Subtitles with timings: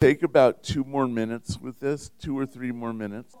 [0.00, 3.36] take about two more minutes with this, two or three more minutes.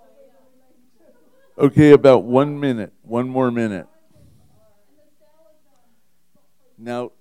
[1.56, 3.86] Okay, about one minute, one more minute.
[6.76, 7.12] Now,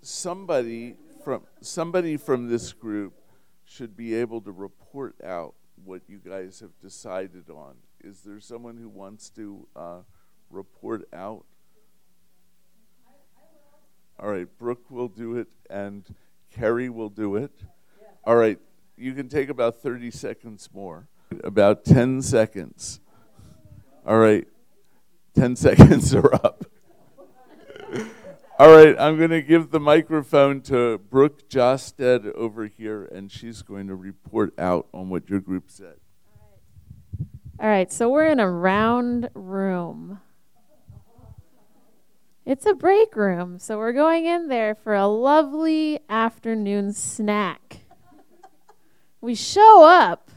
[0.00, 0.94] somebody
[1.24, 3.14] from somebody from this group
[3.64, 5.54] should be able to report out
[5.84, 7.74] what you guys have decided on.
[8.04, 9.98] Is there someone who wants to uh,
[10.50, 11.44] report out?
[14.20, 16.04] All right, Brooke will do it, and
[16.52, 17.50] Kerry will do it.
[18.22, 18.60] All right,
[18.96, 21.08] you can take about 30 seconds more.
[21.42, 23.00] About 10 seconds.
[24.06, 24.46] All right,
[25.34, 26.64] 10 seconds are up.
[28.56, 33.62] All right, I'm going to give the microphone to Brooke Josted over here, and she's
[33.62, 35.96] going to report out on what your group said.
[37.58, 40.20] All right, so we're in a round room.
[42.44, 47.83] It's a break room, so we're going in there for a lovely afternoon snack.
[49.24, 50.30] We show up,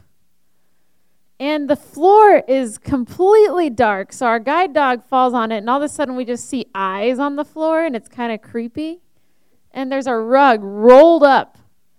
[1.38, 4.14] and the floor is completely dark.
[4.14, 6.64] So our guide dog falls on it, and all of a sudden we just see
[6.74, 9.02] eyes on the floor, and it's kind of creepy.
[9.72, 11.58] And there's a rug rolled up,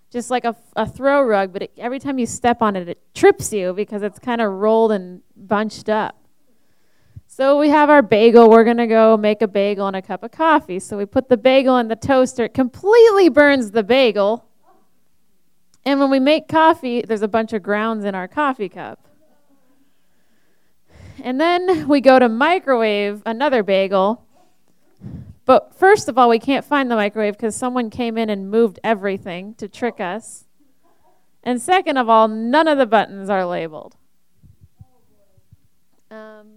[0.10, 3.00] just like a, a throw rug, but it, every time you step on it, it
[3.14, 6.20] trips you because it's kind of rolled and bunched up.
[7.28, 8.50] So we have our bagel.
[8.50, 10.80] We're going to go make a bagel and a cup of coffee.
[10.80, 12.46] So we put the bagel in the toaster.
[12.46, 14.49] It completely burns the bagel.
[15.86, 19.06] And when we make coffee, there's a bunch of grounds in our coffee cup.
[21.24, 24.26] And then we go to microwave another bagel.
[25.46, 28.80] But first of all, we can't find the microwave because someone came in and moved
[28.84, 30.46] everything to trick us.
[31.44, 33.96] And second of all, none of the buttons are labeled.
[36.12, 36.48] Um,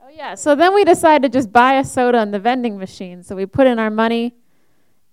[0.00, 0.34] oh, yeah.
[0.34, 3.22] So then we decided to just buy a soda in the vending machine.
[3.22, 4.34] So we put in our money,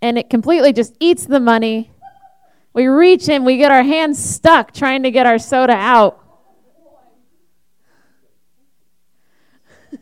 [0.04, 1.90] and it completely just eats the money.
[2.74, 6.22] We reach in, we get our hands stuck trying to get our soda out.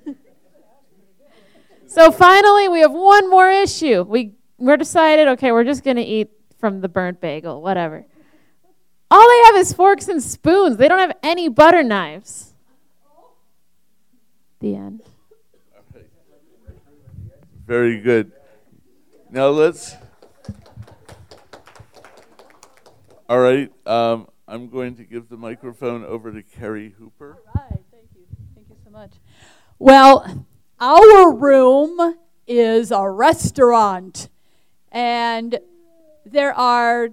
[1.85, 4.01] so finally, we have one more issue.
[4.01, 8.03] We we're decided, okay, we're just going to eat from the burnt bagel, whatever.
[9.11, 10.77] All they have is forks and spoons.
[10.77, 12.55] They don't have any butter knives.
[14.61, 15.03] The end.
[17.67, 18.31] Very good.
[19.33, 19.95] Now let's.
[23.29, 23.71] All right.
[23.87, 27.37] Um, I'm going to give the microphone over to Kerry Hooper.
[27.55, 27.81] All right.
[27.91, 28.25] Thank you.
[28.53, 29.13] Thank you so much.
[29.79, 30.45] Well,
[30.81, 34.27] our room is a restaurant,
[34.91, 35.59] and
[36.25, 37.11] there are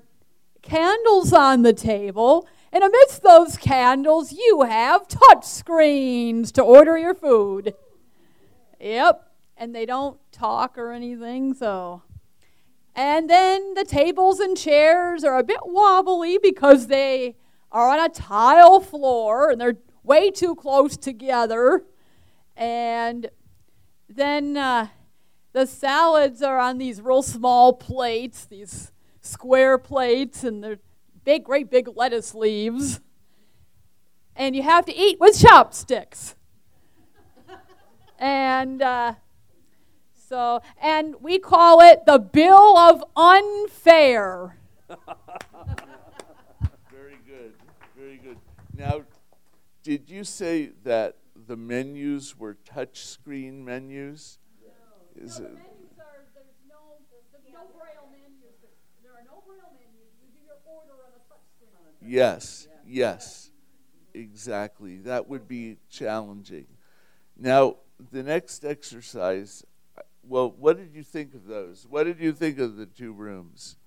[0.60, 2.48] candles on the table.
[2.72, 7.74] And amidst those candles, you have touch screens to order your food.
[8.80, 9.24] Yep.
[9.56, 12.02] And they don't talk or anything, so.
[12.98, 17.36] And then the tables and chairs are a bit wobbly because they
[17.70, 21.84] are on a tile floor and they're way too close together.
[22.56, 23.30] And
[24.08, 24.88] then uh,
[25.52, 30.80] the salads are on these real small plates, these square plates, and they're
[31.22, 32.98] big, great big lettuce leaves.
[34.34, 36.34] And you have to eat with chopsticks.
[38.18, 39.14] and uh,
[40.28, 44.58] so, and we call it the bill of unfair.
[46.90, 47.52] Very good.
[47.96, 48.36] Very good.
[48.76, 49.02] Now,
[49.82, 54.38] did you say that the menus were touch screen menus?
[55.16, 55.24] No.
[55.24, 56.76] Is no, it- menus are, there's no,
[57.32, 58.56] there's no braille menus.
[59.02, 60.12] There are no braille menus.
[60.22, 61.70] You do your order on a touch screen.
[62.10, 63.50] Yes, yes,
[64.14, 64.98] exactly.
[64.98, 66.66] That would be challenging.
[67.36, 67.76] Now,
[68.12, 69.67] the next exercise, uh,
[70.28, 71.86] well, what did you think of those?
[71.88, 73.80] What did you think of the two rooms?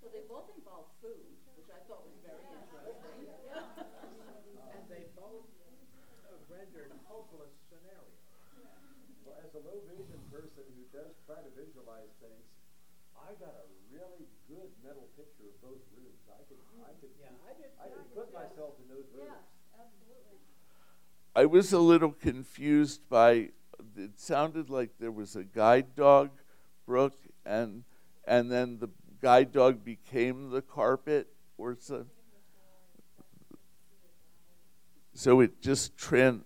[0.00, 3.28] Well, they both involve food, which I thought was very interesting.
[4.72, 5.44] And they both
[6.48, 8.24] rendered hopeless scenarios.
[9.28, 12.48] Well, as a low vision person who does try to visualize things,
[13.12, 16.24] I got a really good mental picture of both rooms.
[16.32, 17.70] I could, I could, Yeah, I did.
[17.76, 19.44] I could put myself in those rooms.
[19.76, 20.40] Absolutely.
[21.36, 23.52] I was a little confused by
[23.96, 26.30] it sounded like there was a guide dog,
[26.86, 27.84] Brooke, and
[28.24, 28.88] and then the
[29.20, 31.28] guide dog became the carpet
[31.58, 32.06] or so.
[35.14, 36.44] So it just trend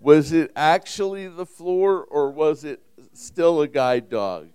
[0.00, 2.80] was it actually the floor or was it
[3.12, 4.48] still a guide dog?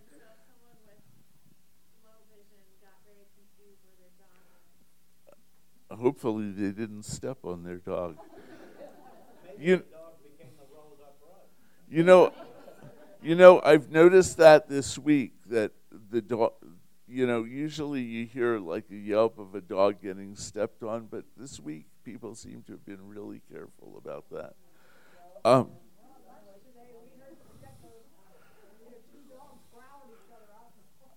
[5.92, 8.18] Hopefully they didn't step on their dog.
[9.58, 9.86] You,
[11.90, 12.34] you know,
[13.22, 15.72] you know, I've noticed that this week that
[16.12, 16.54] the dog,
[17.08, 21.24] you know, usually you hear like a yelp of a dog getting stepped on, but
[21.38, 24.54] this week people seem to have been really careful about that.
[25.44, 25.70] Um,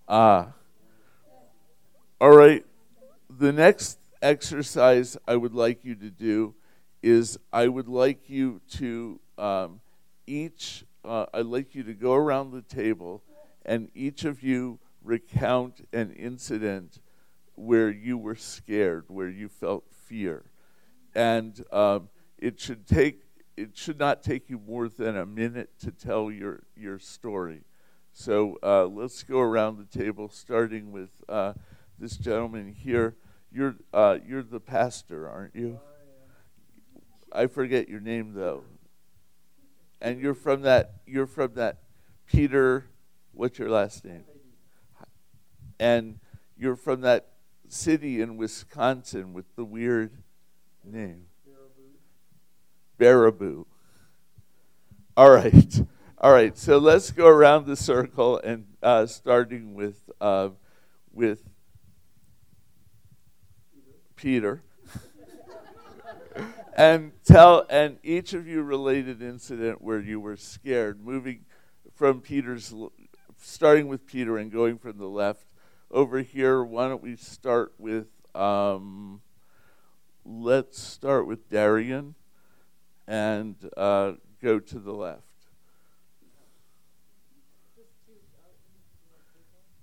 [0.07, 0.47] ah.
[2.21, 2.65] All right.
[3.29, 6.53] The next exercise I would like you to do
[7.01, 9.79] is I would like you to um,
[10.29, 13.23] each, uh, I'd like you to go around the table
[13.65, 16.99] and each of you recount an incident
[17.55, 20.45] where you were scared, where you felt fear.
[21.15, 23.23] And um, it should take
[23.57, 27.63] it should not take you more than a minute to tell your your story.
[28.13, 31.53] So uh, let's go around the table, starting with uh,
[31.97, 33.15] this gentleman here.
[33.51, 35.79] You're uh, you're the pastor, aren't you?
[37.31, 38.63] I forget your name though.
[40.01, 41.79] And you're from that you're from that
[42.25, 42.85] Peter.
[43.33, 44.23] What's your last name?
[45.79, 46.19] And
[46.57, 47.27] you're from that
[47.67, 50.11] city in Wisconsin with the weird
[50.83, 51.25] name.
[52.99, 53.65] Baraboo.
[55.15, 55.81] All right.
[56.17, 56.57] All right.
[56.57, 60.49] So let's go around the circle and uh, starting with uh,
[61.13, 61.43] with
[64.15, 64.63] Peter.
[66.75, 71.45] And tell and each of you related incident where you were scared moving
[71.95, 72.73] from Peter's
[73.37, 75.53] starting with Peter and going from the left
[75.91, 76.63] over here.
[76.63, 79.21] Why don't we start with um,
[80.25, 82.15] let's start with Darian
[83.07, 85.23] and uh, go to the left.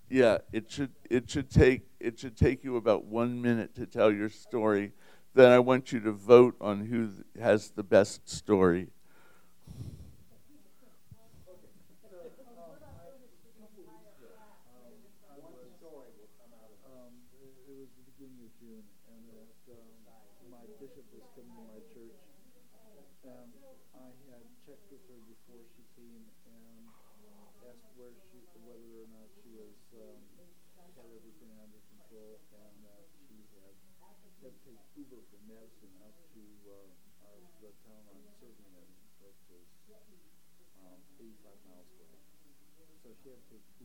[0.09, 4.13] Yeah, it should it should take it should take you about one minute to tell
[4.13, 4.93] your story.
[5.37, 8.89] Then I want you to vote on who has the best story.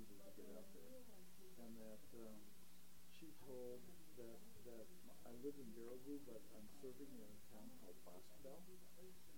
[0.05, 0.99] people to get out there.
[1.61, 2.37] And that um,
[3.13, 3.81] she told
[4.17, 4.87] that, that
[5.25, 8.59] I live in Baraboo, but I'm serving in a town called Boscobel,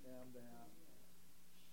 [0.07, 0.71] and that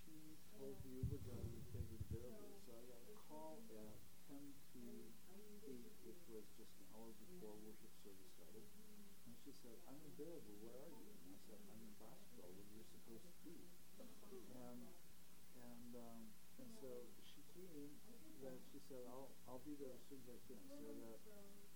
[0.02, 2.54] she told the Uber going to take her to Baraboo.
[2.66, 3.94] So I got a call at
[4.26, 4.42] 10
[4.74, 4.82] to
[5.66, 8.66] 8, which was just an hour before worship service started.
[9.26, 10.59] And she said, I'm in Baraboo
[19.60, 20.56] I'll do that as soon as I can.
[20.72, 21.20] So that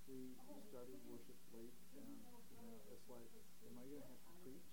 [0.08, 0.32] we
[0.72, 3.28] started worship late, and you know, it's like,
[3.68, 4.72] am I going to have to preach?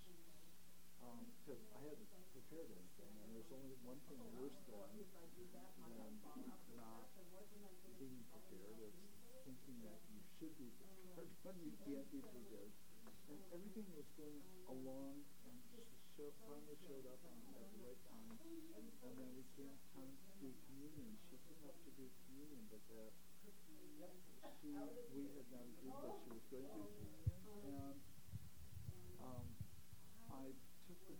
[1.44, 4.16] Because um, I hadn't prepared anything, and there's only one thing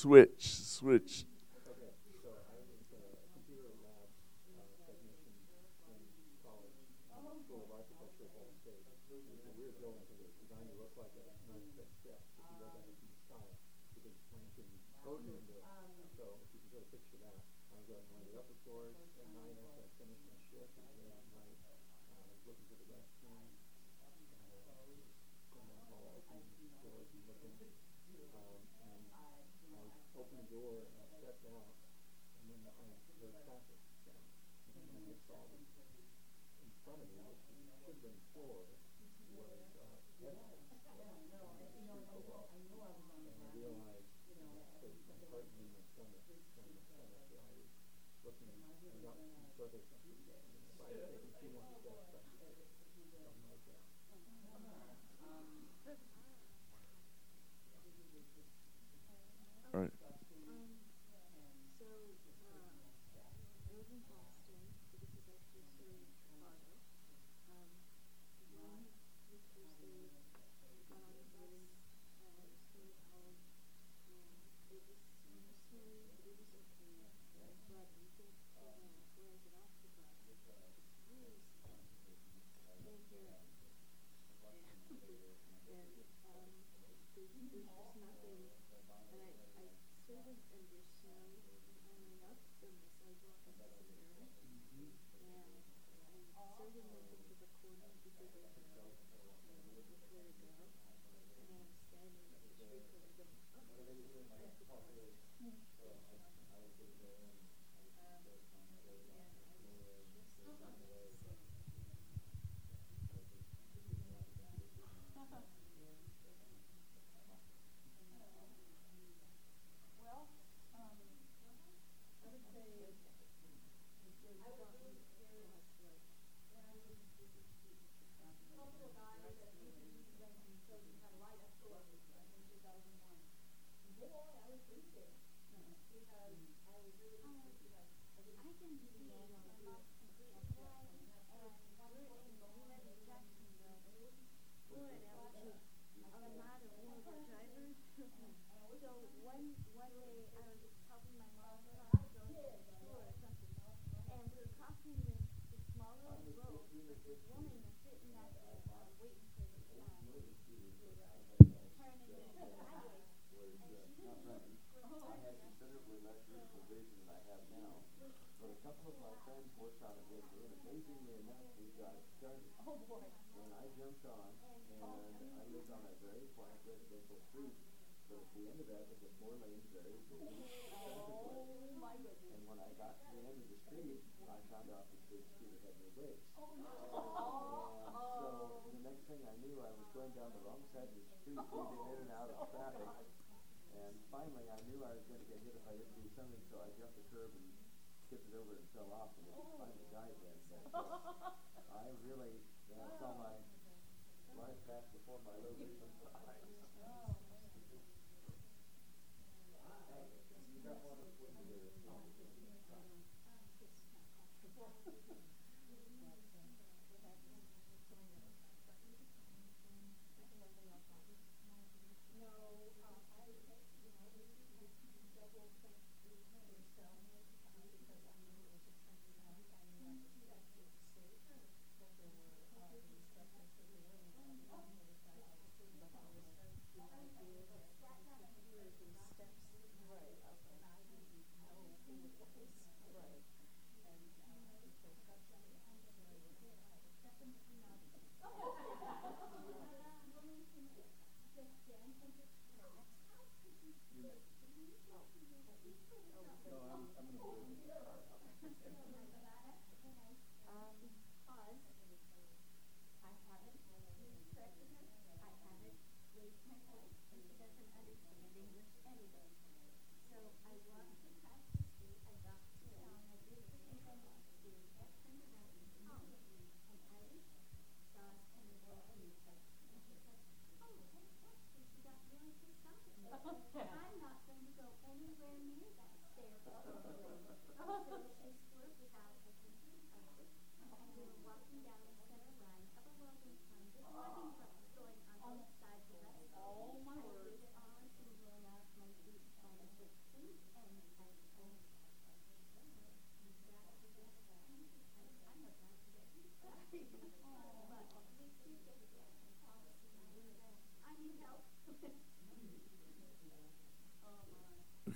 [0.00, 1.26] Switch, switch.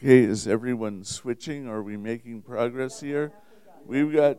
[0.05, 1.67] Okay, is everyone switching?
[1.67, 3.33] Are we making progress here?
[3.87, 4.37] We've got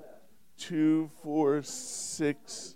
[0.59, 2.75] two, four, six,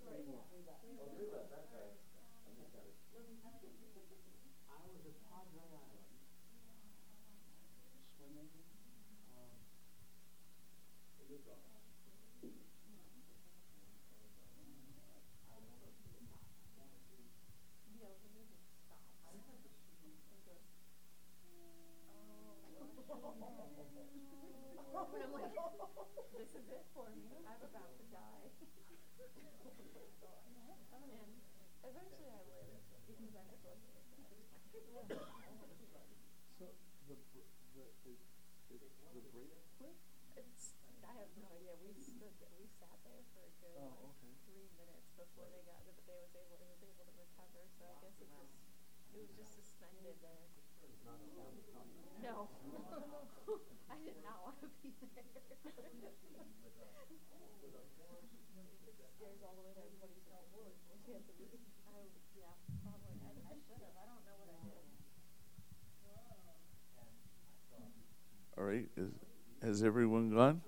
[69.70, 70.62] Has everyone gone?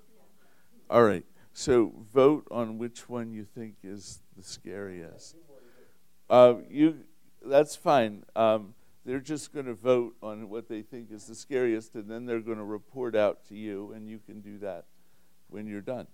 [0.88, 1.25] All right.
[1.53, 5.38] So vote on which one you think is the scariest.
[6.29, 6.98] Uh, you,
[7.43, 8.24] that's fine.
[8.36, 12.27] Um, they're just going to vote on what they think is the scariest, and then
[12.27, 14.86] they're going to report out to you, and you can do that
[15.50, 16.05] when you're done.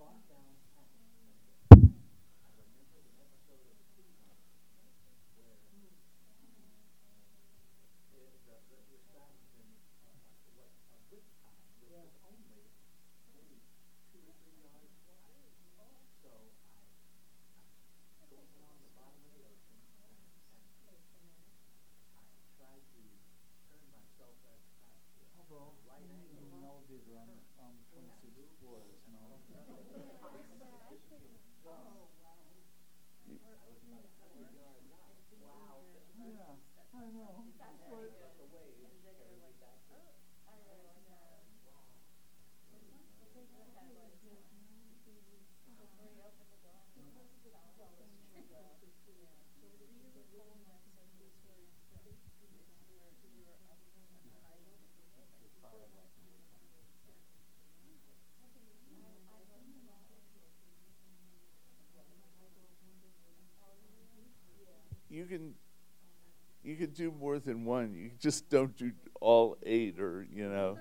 [66.97, 67.93] Do more than one.
[67.93, 70.79] You just don't do all eight, or you know,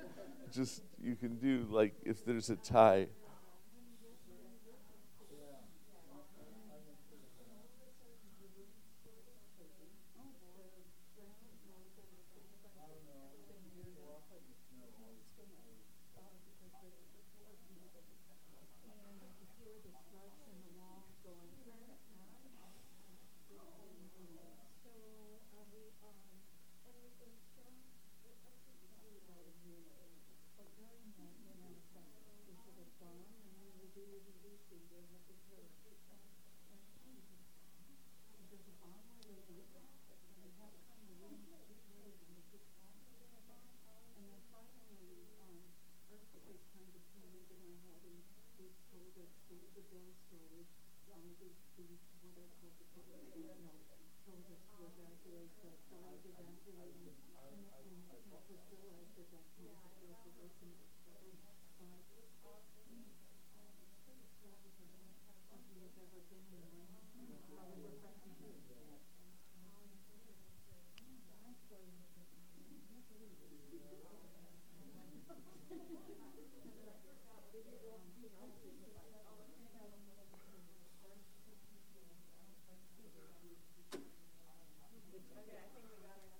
[0.52, 3.09] just you can do like if there's a tie.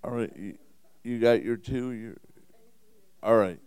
[0.03, 0.57] All right, you,
[1.03, 1.91] you got your two.
[1.91, 2.17] You,
[3.21, 3.59] all right.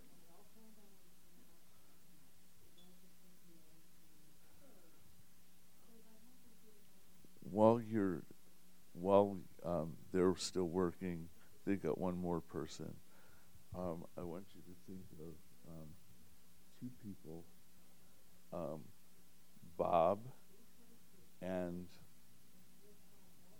[7.41, 8.23] While you're,
[8.93, 11.27] while um, they're still working,
[11.67, 12.91] they got one more person.
[13.77, 15.33] Um, I want you to think of
[15.69, 15.87] um,
[16.79, 17.43] two people,
[18.51, 18.79] um,
[19.77, 20.19] Bob
[21.43, 21.85] and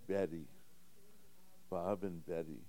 [0.08, 0.46] Betty.
[1.70, 2.62] Bob and Betty.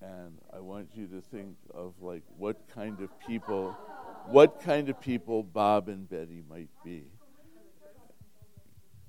[0.00, 3.76] And I want you to think of like what kind of people,
[4.26, 7.04] what kind of people Bob and Betty might be.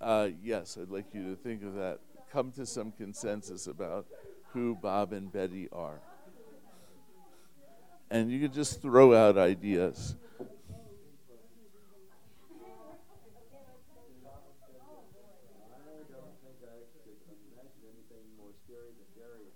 [0.02, 2.00] Uh, yes, I'd like you to think of that.
[2.32, 4.08] Come to some consensus about
[4.54, 6.00] who Bob and Betty are.
[8.10, 10.16] And you can just throw out ideas.
[10.40, 10.44] I
[16.10, 17.20] don't think I could
[17.54, 19.54] imagine anything more scary than Gary,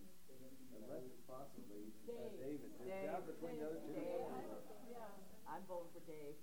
[0.78, 2.70] unless it's possibly uh, David.
[2.78, 4.06] It's down between those two.
[5.50, 6.38] I'm voting for Dave.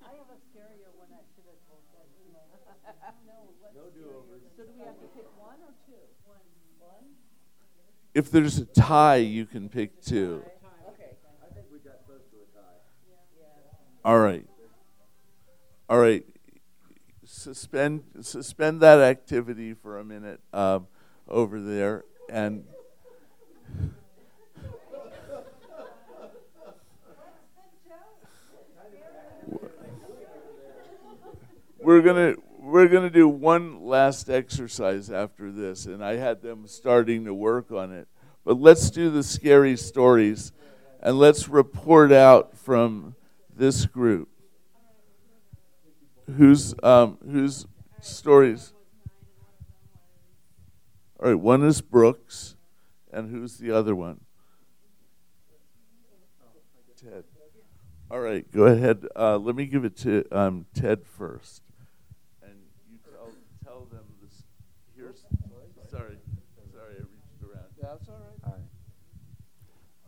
[0.00, 2.42] I have a scarier one I should have told that, you know.
[3.26, 4.42] No, do-overs.
[4.56, 5.94] So do we have to pick one or two?
[6.26, 6.38] One.
[6.78, 7.04] One?
[8.14, 10.42] If there's a tie, you can pick two.
[10.88, 11.16] Okay.
[11.42, 12.80] I think we got close to a tie.
[14.04, 14.46] All right.
[15.88, 16.24] All right.
[17.24, 20.88] Suspend suspend that activity for a minute um,
[21.28, 22.64] over there, and
[31.78, 32.34] we're gonna
[32.70, 37.70] we're gonna do one last exercise after this, and I had them starting to work
[37.70, 38.08] on it.
[38.44, 40.52] But let's do the scary stories,
[41.00, 43.14] and let's report out from
[43.54, 44.28] this group.
[46.36, 47.66] Whose um, whose
[48.00, 48.72] stories?
[51.18, 52.56] All right, one is Brooks,
[53.12, 54.20] and who's the other one?
[56.96, 57.24] Ted.
[58.10, 59.06] All right, go ahead.
[59.16, 61.62] Uh, let me give it to um, Ted first,
[62.42, 62.52] and
[62.90, 63.30] you tell
[63.64, 64.42] tell them this.
[64.94, 65.20] Here's
[65.90, 66.16] sorry,
[66.72, 67.68] sorry, I reached around.
[67.80, 68.44] That's all right.
[68.44, 68.60] All right.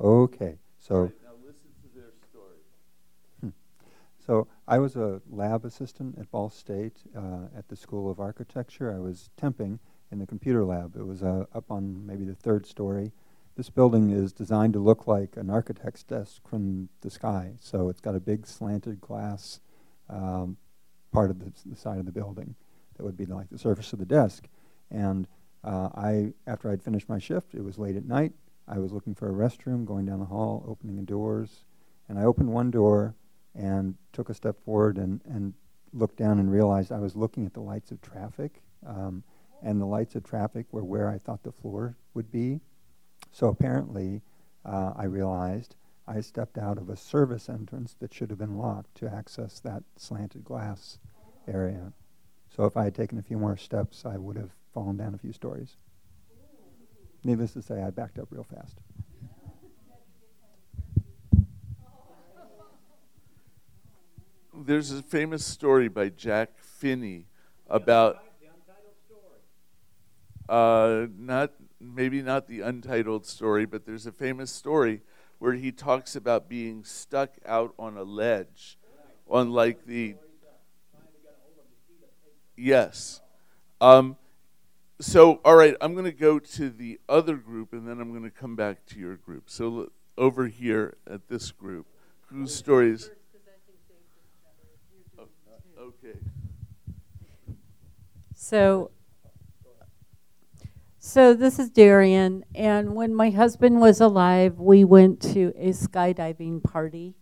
[0.03, 3.53] Okay, so right, now listen to their story.
[4.27, 8.93] so I was a lab assistant at Ball State uh, at the School of Architecture.
[8.93, 9.79] I was temping
[10.11, 10.97] in the computer lab.
[10.97, 13.13] It was uh, up on maybe the third story.
[13.55, 17.53] This building is designed to look like an architect's desk from the sky.
[17.61, 19.61] So it's got a big slanted glass
[20.11, 20.57] um,
[21.13, 22.57] part of the, the side of the building
[22.97, 24.49] that would be like the surface of the desk.
[24.91, 25.29] And
[25.63, 28.33] uh, I, after I'd finished my shift, it was late at night.
[28.69, 31.65] I was looking for a restroom, going down the hall, opening the doors,
[32.09, 33.15] and I opened one door
[33.55, 35.55] and took a step forward and, and
[35.93, 38.63] looked down and realized I was looking at the lights of traffic.
[38.87, 39.25] Um,
[39.63, 42.61] and the lights of traffic were where I thought the floor would be.
[43.31, 44.23] So apparently,
[44.65, 48.95] uh, I realized I stepped out of a service entrance that should have been locked
[48.97, 50.99] to access that slanted glass
[51.47, 51.93] area.
[52.55, 55.19] So if I had taken a few more steps, I would have fallen down a
[55.19, 55.77] few stories.
[57.25, 58.79] Needless to say, I backed up real fast.
[64.55, 67.27] there's a famous story by Jack Finney
[67.69, 68.23] about
[70.49, 75.01] uh, not maybe not the untitled story, but there's a famous story
[75.39, 78.79] where he talks about being stuck out on a ledge,
[79.29, 80.15] on like the
[82.57, 83.21] yes.
[83.81, 84.17] Um,
[85.03, 88.23] so all right, I'm going to go to the other group, and then I'm going
[88.23, 89.51] to come back to your group.
[89.51, 91.87] So over here at this group,
[92.27, 93.11] whose stories?
[95.19, 95.25] Oh,
[95.79, 96.17] Okay.
[98.35, 98.91] So,
[100.99, 106.63] so this is Darian, and when my husband was alive, we went to a skydiving
[106.63, 107.17] party.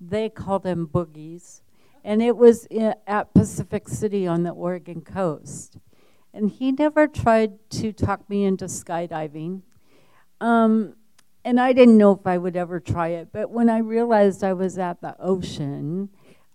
[0.00, 1.62] They call them boogies,
[2.02, 5.78] and it was i- at Pacific City on the Oregon coast.
[6.34, 9.62] And he never tried to talk me into skydiving.
[10.40, 10.96] Um,
[11.44, 14.52] and I didn't know if I would ever try it, but when I realized I
[14.52, 16.08] was at the ocean,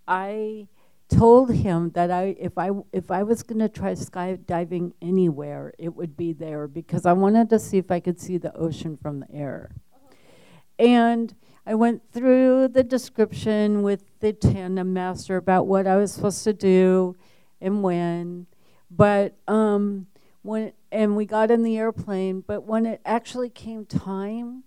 [0.05, 0.67] I
[1.07, 5.95] told him that I if I if I was going to try skydiving anywhere, it
[5.95, 9.21] would be there because I wanted to see if I could see the ocean from
[9.21, 9.71] the air.
[10.77, 16.43] And I went through the description with the tandem master about what I was supposed
[16.43, 17.15] to do
[17.61, 18.47] and when.
[18.91, 20.07] But um,
[20.41, 24.63] when and we got in the airplane, but when it actually came time,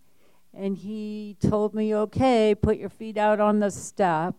[0.54, 4.36] and he told me, "Okay, put your feet out on the step."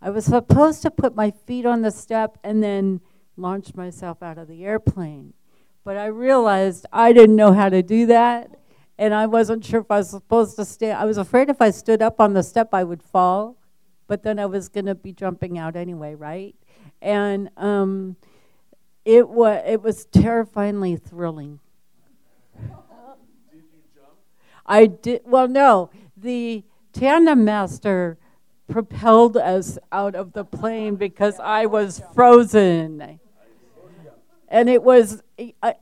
[0.00, 3.00] I was supposed to put my feet on the step and then
[3.36, 5.32] launch myself out of the airplane.
[5.84, 8.50] But I realized I didn't know how to do that,
[8.98, 10.90] and I wasn't sure if I was supposed to stay.
[10.90, 13.56] I was afraid if I stood up on the step, I would fall,
[14.06, 16.54] but then I was going to be jumping out anyway, right?
[17.00, 18.16] And um,
[19.04, 21.60] it was it was terrifyingly thrilling.
[22.56, 22.70] Did
[23.52, 24.18] you jump?
[24.66, 25.48] I did well.
[25.48, 28.18] No, the tandem master
[28.68, 33.20] propelled us out of the plane because I was frozen,
[34.48, 35.22] and it was.
[35.62, 35.72] Uh,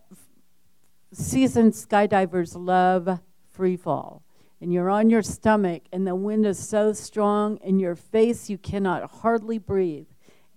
[1.12, 3.18] seasoned skydivers love
[3.50, 4.22] free fall,
[4.60, 8.58] and you're on your stomach, and the wind is so strong in your face you
[8.58, 10.06] cannot hardly breathe,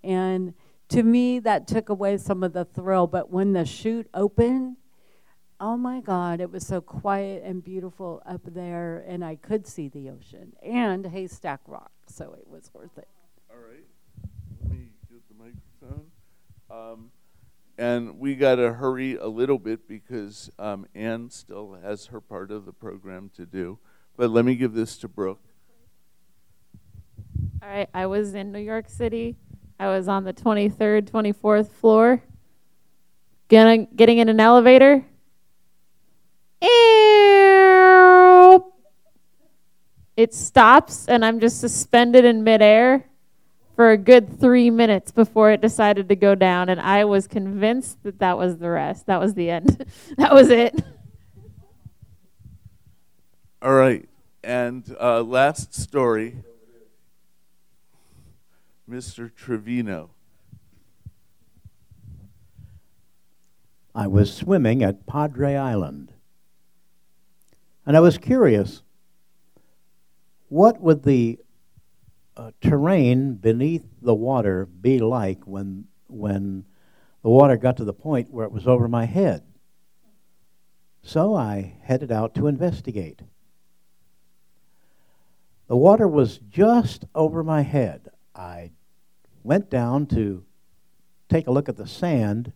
[0.02, 0.54] and
[0.88, 3.06] to me that took away some of the thrill.
[3.06, 4.76] But when the chute opened
[5.60, 9.88] oh my God, it was so quiet and beautiful up there, and I could see
[9.88, 13.08] the ocean and Haystack Rock, so it was worth it.
[13.50, 13.84] All right.
[14.60, 16.06] Let me get the microphone.
[16.70, 17.10] Um,
[17.78, 22.50] and we got to hurry a little bit because um, Ann still has her part
[22.50, 23.78] of the program to do.
[24.16, 25.42] But let me give this to Brooke.
[27.62, 29.36] All right, I was in New York City.
[29.78, 32.22] I was on the 23rd, 24th floor.
[33.48, 35.04] Getting, getting in an elevator.
[36.62, 38.72] Ew.
[40.16, 43.04] It stops, and I'm just suspended in midair
[43.74, 46.68] for a good three minutes before it decided to go down.
[46.68, 49.06] And I was convinced that that was the rest.
[49.06, 49.84] That was the end.
[50.16, 50.80] that was it.
[53.60, 54.08] All right.
[54.44, 56.36] And uh, last story
[58.88, 59.34] Mr.
[59.34, 60.10] Trevino.
[63.94, 66.12] I was swimming at Padre Island.
[67.86, 68.82] And I was curious
[70.48, 71.38] what would the
[72.36, 76.64] uh, terrain beneath the water be like when, when
[77.22, 79.42] the water got to the point where it was over my head?
[81.02, 83.22] So I headed out to investigate.
[85.68, 88.08] The water was just over my head.
[88.34, 88.72] I
[89.42, 90.44] went down to
[91.28, 92.52] take a look at the sand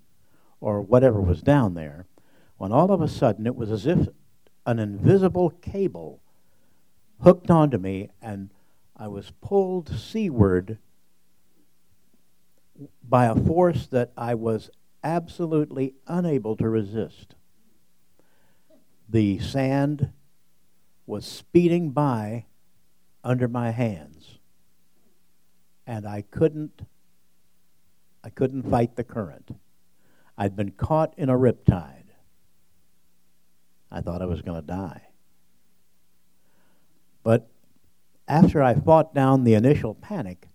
[0.61, 2.07] or whatever was down there,
[2.57, 4.09] when all of a sudden it was as if
[4.67, 6.21] an invisible cable
[7.23, 8.51] hooked onto me and
[8.97, 10.79] I was pulled seaward
[13.09, 14.71] by a force that I was
[15.05, 17.35] absolutely unable to resist.
[19.09, 20.11] The sand
[21.07, 22.47] was speeding by
[23.25, 24.18] under my hands
[25.89, 26.83] and I couldn't
[28.23, 29.51] I couldn't fight the current.
[30.37, 32.11] I'd been caught in a riptide.
[33.91, 35.03] I thought I was going to die.
[37.23, 37.49] But
[38.27, 40.49] after I fought down the initial panic,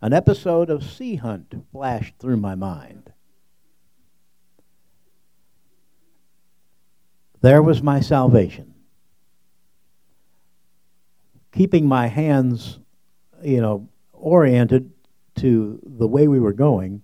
[0.00, 3.12] an episode of Sea Hunt flashed through my mind.
[7.40, 8.74] There was my salvation.
[11.52, 12.80] Keeping my hands,
[13.42, 13.88] you know,
[14.20, 14.90] oriented
[15.36, 17.02] to the way we were going,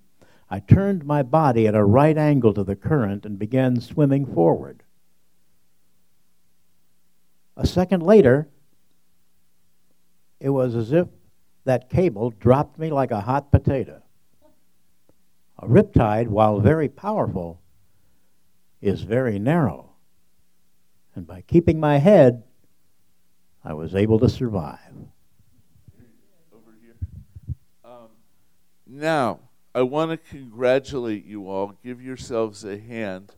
[0.51, 4.83] I turned my body at a right angle to the current and began swimming forward.
[7.57, 8.49] A second later,
[10.41, 11.09] it was as if
[11.65, 14.03] that cable dropped me like a hot potato.
[15.59, 17.61] A riptide, while very powerful,
[18.83, 19.93] is very narrow.
[21.15, 22.43] And by keeping my head,
[23.65, 24.79] I was able to survive.
[26.53, 26.97] over here.
[27.85, 28.09] Um,
[28.87, 29.41] now,
[29.75, 31.75] I want to congratulate you all.
[31.83, 33.33] Give yourselves a hand.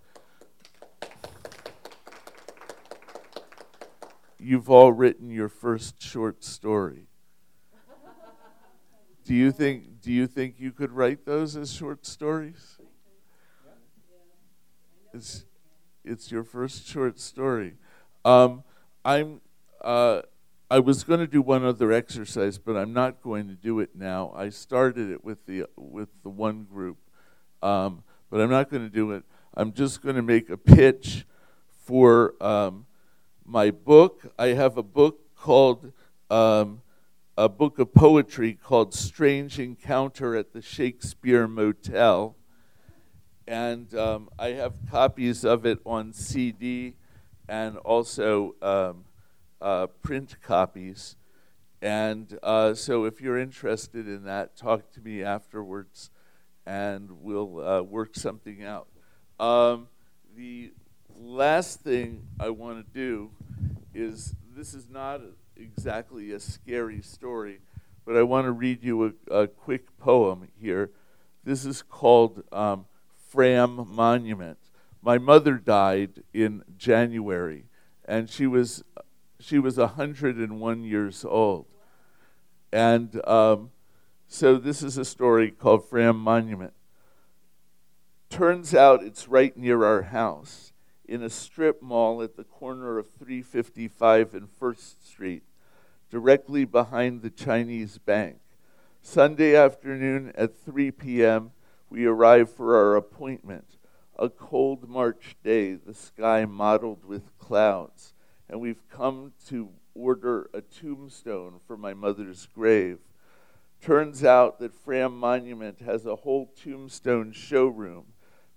[4.39, 7.07] You've all written your first short story.
[9.25, 12.79] Do you think do you think you could write those as short stories?
[15.13, 15.47] It's
[16.05, 17.75] it's your first short story.
[18.25, 18.63] Um,
[19.05, 19.41] I'm
[19.83, 20.23] uh,
[20.69, 23.91] I was going to do one other exercise, but I'm not going to do it
[23.95, 24.33] now.
[24.35, 26.99] I started it with the with the one group,
[27.63, 29.23] um, but I'm not going to do it.
[29.55, 31.25] I'm just going to make a pitch
[31.85, 32.87] for um,
[33.45, 34.33] my book.
[34.37, 35.93] I have a book called
[36.31, 36.83] um,
[37.39, 42.35] a book of poetry called "Strange Encounter at the Shakespeare Motel,"
[43.47, 46.97] and um, I have copies of it on CD
[47.49, 48.57] and also.
[49.61, 51.17] Uh, print copies.
[51.81, 56.11] And uh, so if you're interested in that, talk to me afterwards
[56.67, 58.89] and we'll uh, work something out.
[59.39, 59.89] Um,
[60.37, 60.73] the
[61.19, 63.31] last thing I want to do
[63.95, 65.21] is this is not
[65.57, 67.61] exactly a scary story,
[68.05, 70.91] but I want to read you a, a quick poem here.
[71.45, 72.87] This is called um,
[73.29, 74.59] Fram Monument.
[75.03, 77.67] My mother died in January,
[78.05, 78.83] and she was
[79.41, 81.67] she was 101 years old.
[82.73, 83.71] And um,
[84.29, 86.73] so this is a story called Fram Monument.
[88.29, 90.73] Turns out it's right near our house
[91.05, 95.45] in a strip mall at the corner of 355 and First Street,
[96.11, 98.39] directly behind the Chinese bank.
[99.01, 101.53] Sunday afternoon at 3 p.m.,
[101.89, 103.77] we arrive for our appointment.
[104.19, 108.15] A cold March day, the sky mottled with clouds
[108.49, 112.99] and we've come to order a tombstone for my mother's grave.
[113.81, 118.07] Turns out that Fram Monument has a whole tombstone showroom,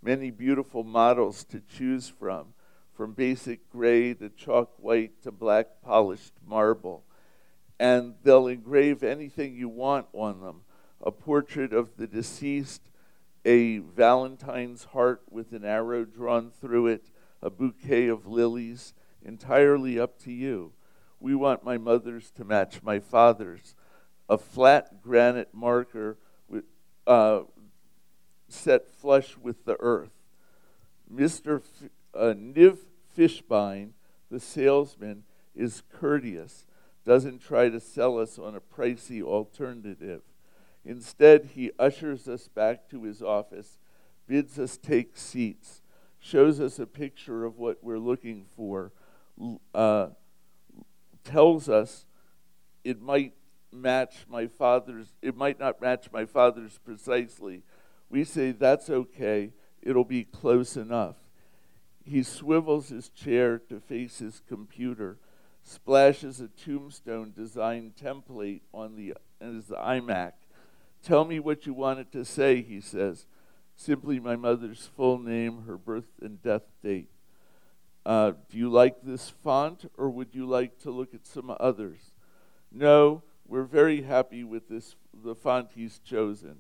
[0.02, 2.54] many beautiful models to choose from,
[2.94, 7.04] from basic gray to chalk white to black polished marble.
[7.80, 10.62] And they'll engrave anything you want on them
[11.02, 12.90] a portrait of the deceased,
[13.46, 17.06] a Valentine's heart with an arrow drawn through it,
[17.42, 18.94] a bouquet of lilies
[19.24, 20.74] entirely up to you.
[21.20, 23.76] We want my mother's to match my father's.
[24.30, 26.64] A flat granite marker with,
[27.08, 27.42] uh,
[28.48, 30.12] set flush with the earth.
[31.12, 31.62] Mr.
[31.62, 32.78] F- uh, Niv
[33.18, 33.92] Fishbein,
[34.30, 35.24] the salesman,
[35.56, 36.66] is courteous,
[37.06, 40.22] doesn't try to sell us on a pricey alternative.
[40.86, 43.80] Instead, he ushers us back to his office,
[44.28, 45.82] bids us take seats,
[46.20, 48.92] shows us a picture of what we're looking for,
[49.74, 50.08] uh,
[51.24, 52.06] tells us
[52.84, 53.34] it might
[53.72, 57.64] match my father's, it might not match my father's precisely.
[58.10, 61.16] We say, that's okay, it'll be close enough.
[62.04, 65.18] He swivels his chair to face his computer,
[65.62, 70.34] splashes a tombstone design template on the his iMac.
[71.04, 73.26] Tell me what you wanted to say, he says.
[73.76, 77.10] Simply my mother's full name, her birth and death date.
[78.10, 82.00] Uh, do you like this font or would you like to look at some others?
[82.72, 86.56] No, we're very happy with this the font he's chosen.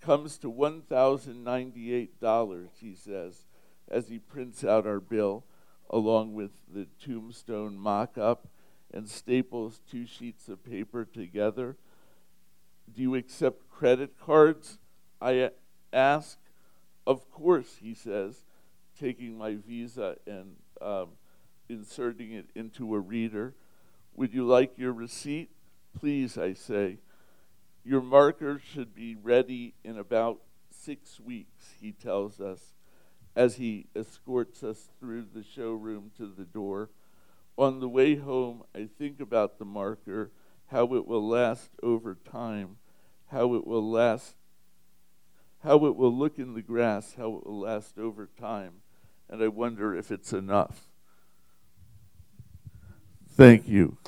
[0.00, 3.46] Comes to $1,098, he says,
[3.88, 5.44] as he prints out our bill
[5.88, 8.48] along with the tombstone mock up
[8.92, 11.76] and staples two sheets of paper together.
[12.92, 14.80] Do you accept credit cards?
[15.22, 15.50] I
[15.92, 16.40] ask.
[17.06, 18.42] Of course, he says
[18.98, 21.10] taking my visa and um,
[21.68, 23.54] inserting it into a reader.
[24.14, 25.50] Would you like your receipt?
[25.98, 26.98] Please, I say.
[27.84, 32.74] Your marker should be ready in about six weeks, he tells us
[33.34, 36.90] as he escorts us through the showroom to the door.
[37.58, 40.30] On the way home, I think about the marker,
[40.68, 42.78] how it will last over time,
[43.26, 44.36] how it will last,
[45.62, 48.82] how it will look in the grass, how it will last over time
[49.28, 50.88] and I wonder if it's enough.
[53.30, 53.98] Thank you.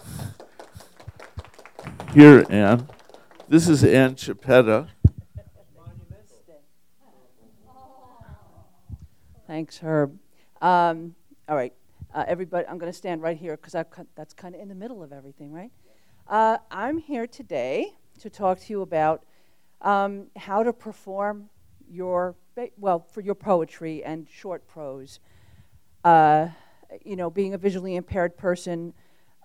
[2.14, 2.88] Here, Ann.
[3.48, 4.88] This is Ann Chiappetta.
[9.46, 10.18] Thanks, Herb.
[10.60, 11.14] Um,
[11.48, 11.72] all right,
[12.14, 13.72] uh, everybody, I'm going to stand right here because
[14.14, 15.70] that's kind of in the middle of everything, right?
[16.26, 19.24] Uh, I'm here today to talk to you about
[19.80, 21.48] um, how to perform
[21.90, 22.34] your,
[22.76, 25.20] well, for your poetry and short prose.
[26.04, 26.48] Uh,
[27.04, 28.92] you know, being a visually impaired person,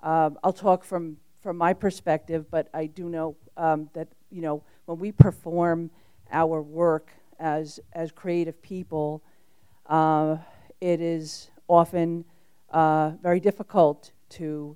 [0.02, 4.63] um, I'll talk from, from my perspective, but I do know um, that, you know,
[4.86, 5.91] when we perform
[6.32, 9.23] our work as, as creative people,
[9.88, 10.38] uh,
[10.82, 12.26] it is often
[12.71, 14.76] uh, very difficult to,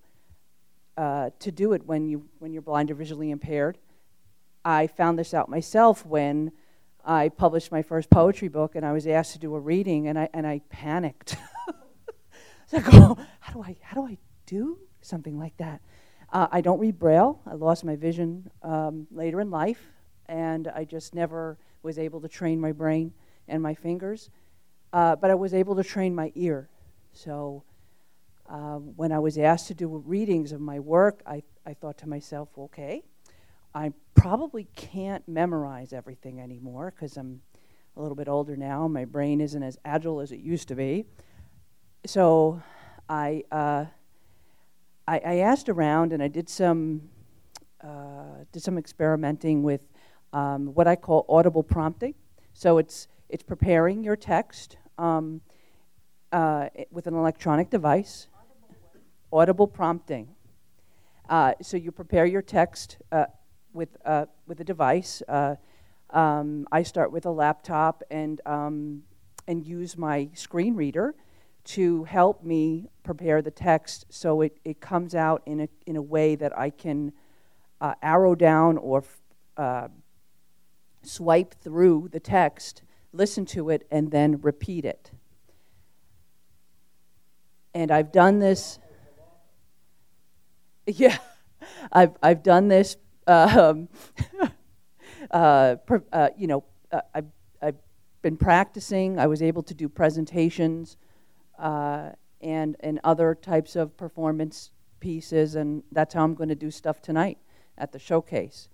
[0.98, 3.78] uh, to do it when, you, when you're blind or visually impaired.
[4.64, 6.52] I found this out myself when
[7.08, 10.20] I published my first poetry book and I was asked to do a reading and
[10.20, 11.38] I, and I panicked.
[12.74, 15.82] I go, how do I, how do I do something like that?
[16.34, 17.42] Uh, I don't read Braille.
[17.48, 19.80] I lost my vision um, later in life
[20.28, 23.14] and I just never was able to train my brain
[23.48, 24.30] and my fingers.
[24.92, 26.68] Uh, but I was able to train my ear.
[27.14, 27.64] So
[28.50, 32.10] um, when I was asked to do readings of my work, I, I thought to
[32.10, 33.06] myself, okay,
[33.74, 37.42] I probably can't memorize everything anymore because I'm
[37.96, 38.88] a little bit older now.
[38.88, 41.06] My brain isn't as agile as it used to be.
[42.06, 42.62] So
[43.10, 43.86] I, uh,
[45.08, 47.10] I, I, asked around and I did some,
[47.84, 49.82] uh, did some experimenting with
[50.34, 52.14] um, what I call audible prompting.
[52.54, 55.42] So it's, it's preparing your text um,
[56.32, 58.28] uh, with an electronic device,
[59.32, 60.30] audible prompting.
[61.30, 63.26] Uh, so you prepare your text uh,
[63.78, 65.22] with, uh, with a device.
[65.30, 65.56] Uh,
[66.10, 69.04] um, I start with a laptop and, um,
[69.48, 71.16] and use my screen reader
[71.64, 76.02] to help me prepare the text so it, it comes out in a, in a
[76.02, 77.14] way that I can
[77.80, 79.04] uh, arrow down or
[79.58, 79.90] uh,
[81.04, 82.82] swipe through the text,
[83.14, 85.12] listen to it, and then repeat it.
[87.74, 88.80] And I've done this.
[90.90, 91.18] Yeah,
[91.92, 92.96] I've, I've done this
[93.28, 93.90] um,
[95.32, 95.76] uh,
[96.12, 97.26] uh, you know, uh, I've,
[97.62, 97.76] I've
[98.22, 99.20] been practicing.
[99.20, 100.98] I was able to do presentations
[101.60, 106.72] uh, and, and other types of performance pieces, and that's how I'm going to do
[106.72, 107.38] stuff tonight
[107.78, 108.70] at the showcase.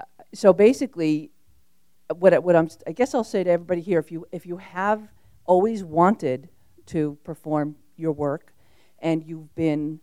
[0.00, 1.30] Uh, so basically,
[2.16, 5.08] what, what I'm, I guess I'll say to everybody here, if you, if you have
[5.46, 6.48] always wanted
[6.86, 8.52] to perform your work
[8.98, 10.00] and you've been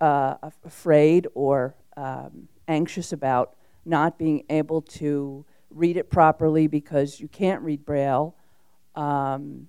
[0.00, 3.54] uh, afraid or um, anxious about
[3.84, 8.34] not being able to read it properly because you can't read Braille,
[8.94, 9.68] um,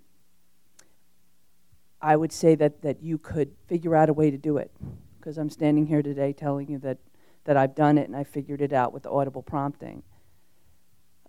[2.01, 4.71] I would say that, that you could figure out a way to do it.
[5.19, 6.97] Because I'm standing here today telling you that,
[7.45, 10.03] that I've done it and I figured it out with the audible prompting.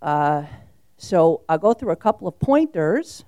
[0.01, 0.43] Uh,
[0.97, 3.25] so I'll go through a couple of pointers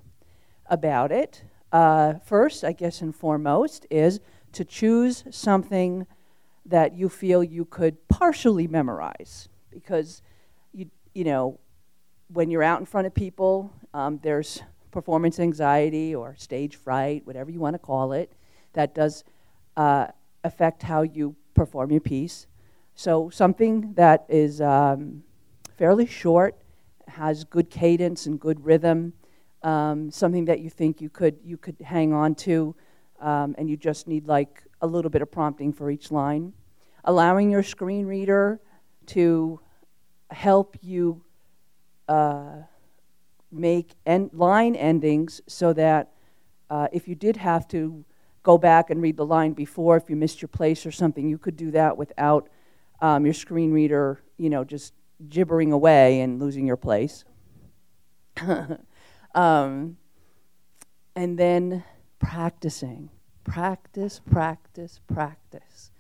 [0.68, 1.44] about it.
[1.72, 4.20] Uh, first, I guess, and foremost, is
[4.54, 6.06] to choose something
[6.66, 10.22] that you feel you could partially memorize because
[10.74, 11.60] you you know
[12.32, 17.50] when you're out in front of people um, there's performance anxiety or stage fright whatever
[17.50, 18.34] you want to call it
[18.74, 19.24] that does
[19.78, 20.08] uh,
[20.44, 22.48] affect how you perform your piece.
[22.96, 25.24] So something that is um,
[25.78, 26.58] fairly short
[27.08, 29.14] has good cadence and good rhythm
[29.64, 32.76] um, something that you think you could you could hang on to
[33.20, 36.54] um, and you just need like a little bit of prompting for each line.
[37.04, 38.60] Allowing your screen reader
[39.08, 39.60] to
[40.30, 41.24] help you
[42.08, 42.62] uh,
[43.52, 46.12] make line endings so that
[46.70, 48.06] uh, if you did have to
[48.44, 51.38] go back and read the line before, if you missed your place or something, you
[51.38, 52.50] could do that without
[53.02, 54.94] um, your screen reader, you know, just
[55.30, 57.26] gibbering away and losing your place.
[59.36, 59.98] um,
[61.16, 61.84] and then
[62.20, 63.10] practicing.
[63.44, 65.92] Practice, practice, practice.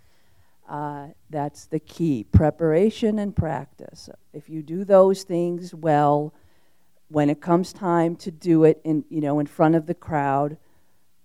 [0.70, 4.10] Uh, that's the key preparation and practice.
[4.32, 6.34] If you do those things well,
[7.10, 10.58] when it comes time to do it in, you know, in front of the crowd,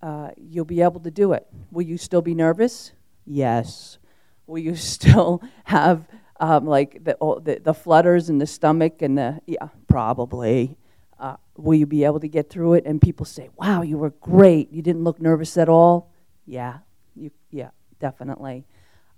[0.03, 1.47] uh, you'll be able to do it.
[1.71, 2.93] Will you still be nervous?
[3.25, 3.99] Yes.
[4.47, 6.09] Will you still have
[6.41, 10.77] um, like the, the, the flutters in the stomach and the yeah probably
[11.19, 12.85] uh, will you be able to get through it?
[12.87, 14.71] And people say, wow, you were great.
[14.71, 16.13] You didn't look nervous at all.
[16.45, 16.79] Yeah,
[17.15, 18.67] you, yeah, definitely.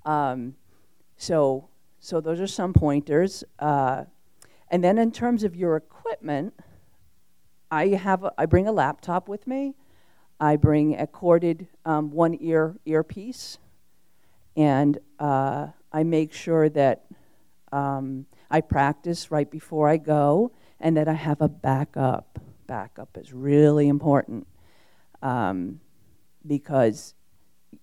[0.05, 0.55] Um,
[1.16, 1.68] so,
[1.99, 3.44] so those are some pointers.
[3.59, 4.05] Uh,
[4.70, 6.55] and then in terms of your equipment,
[7.70, 9.74] I have a, I bring a laptop with me.
[10.40, 13.59] I bring a corded um, one ear earpiece,
[14.57, 17.07] and uh, I make sure that
[17.72, 22.38] um, I practice right before I go and that I have a backup.
[22.66, 24.46] Backup is really important
[25.22, 25.80] um,
[26.46, 27.14] because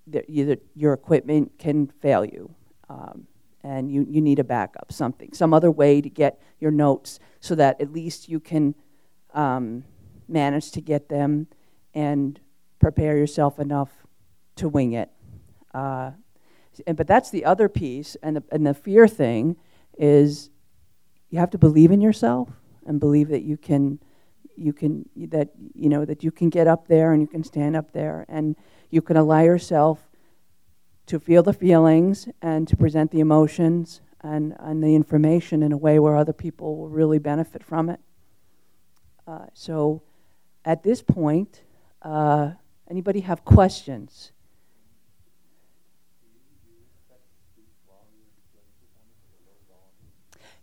[0.07, 2.53] the, your equipment can fail you.
[2.89, 3.27] Um,
[3.63, 7.55] and you, you need a backup, something, some other way to get your notes so
[7.55, 8.75] that at least you can
[9.33, 9.83] um,
[10.27, 11.47] manage to get them
[11.95, 12.39] and
[12.79, 13.89] prepare yourself enough
[14.55, 15.09] to wing it.
[15.73, 16.11] Uh,
[16.85, 19.55] and, but that's the other piece, and the, and the fear thing
[19.97, 20.51] is
[21.31, 22.49] you have to believe in yourself
[22.86, 23.99] and believe that you can
[24.57, 27.75] you can that you know that you can get up there and you can stand
[27.75, 28.55] up there and
[28.89, 30.07] you can allow yourself
[31.07, 35.77] to feel the feelings and to present the emotions and, and the information in a
[35.77, 37.99] way where other people will really benefit from it.
[39.27, 40.01] Uh, so
[40.63, 41.61] at this point,
[42.01, 42.51] uh,
[42.89, 44.31] anybody have questions?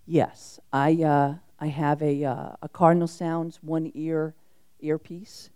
[0.04, 4.34] Yes, I, uh, I have a, uh, a Cardinal Sounds one ear
[4.80, 5.50] earpiece,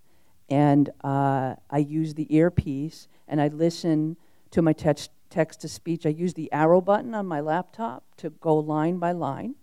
[0.48, 4.16] and uh, I use the earpiece and I listen
[4.52, 6.06] to my text text to speech.
[6.06, 9.56] I use the arrow button on my laptop to go line by line,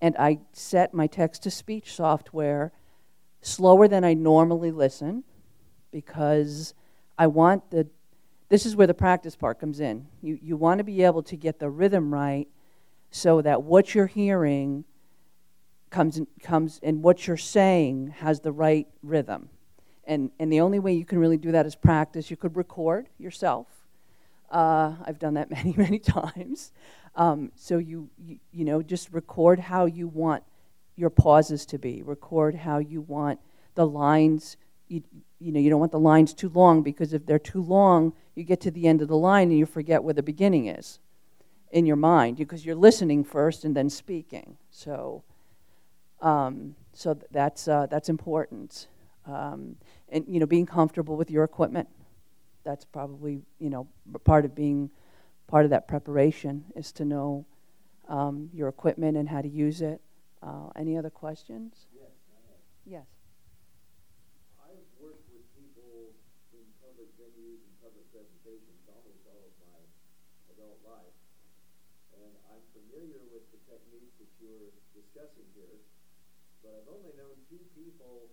[0.00, 2.72] and I set my text to speech software
[3.42, 5.22] slower than I normally listen
[5.90, 6.72] because
[7.18, 7.86] I want the
[8.48, 10.06] this is where the practice part comes in.
[10.22, 12.48] You you want to be able to get the rhythm right
[13.10, 14.86] so that what you're hearing
[15.94, 19.48] comes in, comes and what you're saying has the right rhythm.
[20.06, 22.30] And and the only way you can really do that is practice.
[22.30, 23.68] You could record yourself.
[24.50, 26.72] Uh, I've done that many many times.
[27.14, 30.42] Um, so you, you you know just record how you want
[30.96, 32.02] your pauses to be.
[32.02, 33.38] Record how you want
[33.76, 34.56] the lines.
[34.88, 35.02] You,
[35.38, 38.42] you know you don't want the lines too long because if they're too long, you
[38.42, 40.98] get to the end of the line and you forget where the beginning is
[41.70, 44.56] in your mind because you're listening first and then speaking.
[44.70, 45.22] So,
[46.24, 48.88] um, so that's uh, that's important.
[49.26, 49.76] Um,
[50.08, 51.88] and you know, being comfortable with your equipment.
[52.64, 53.86] That's probably you know
[54.24, 54.90] part of being
[55.46, 57.44] part of that preparation is to know
[58.08, 60.00] um, your equipment and how to use it.
[60.42, 61.86] Uh, any other questions?
[61.96, 62.60] Yes, I have.
[62.84, 63.08] Yes.
[64.60, 66.12] I've worked with people
[66.52, 69.80] in public venues and public presentations almost all of my
[70.52, 71.16] adult life,
[72.20, 75.80] and I'm familiar with the techniques that you're discussing here,
[76.60, 78.28] but I've only known two people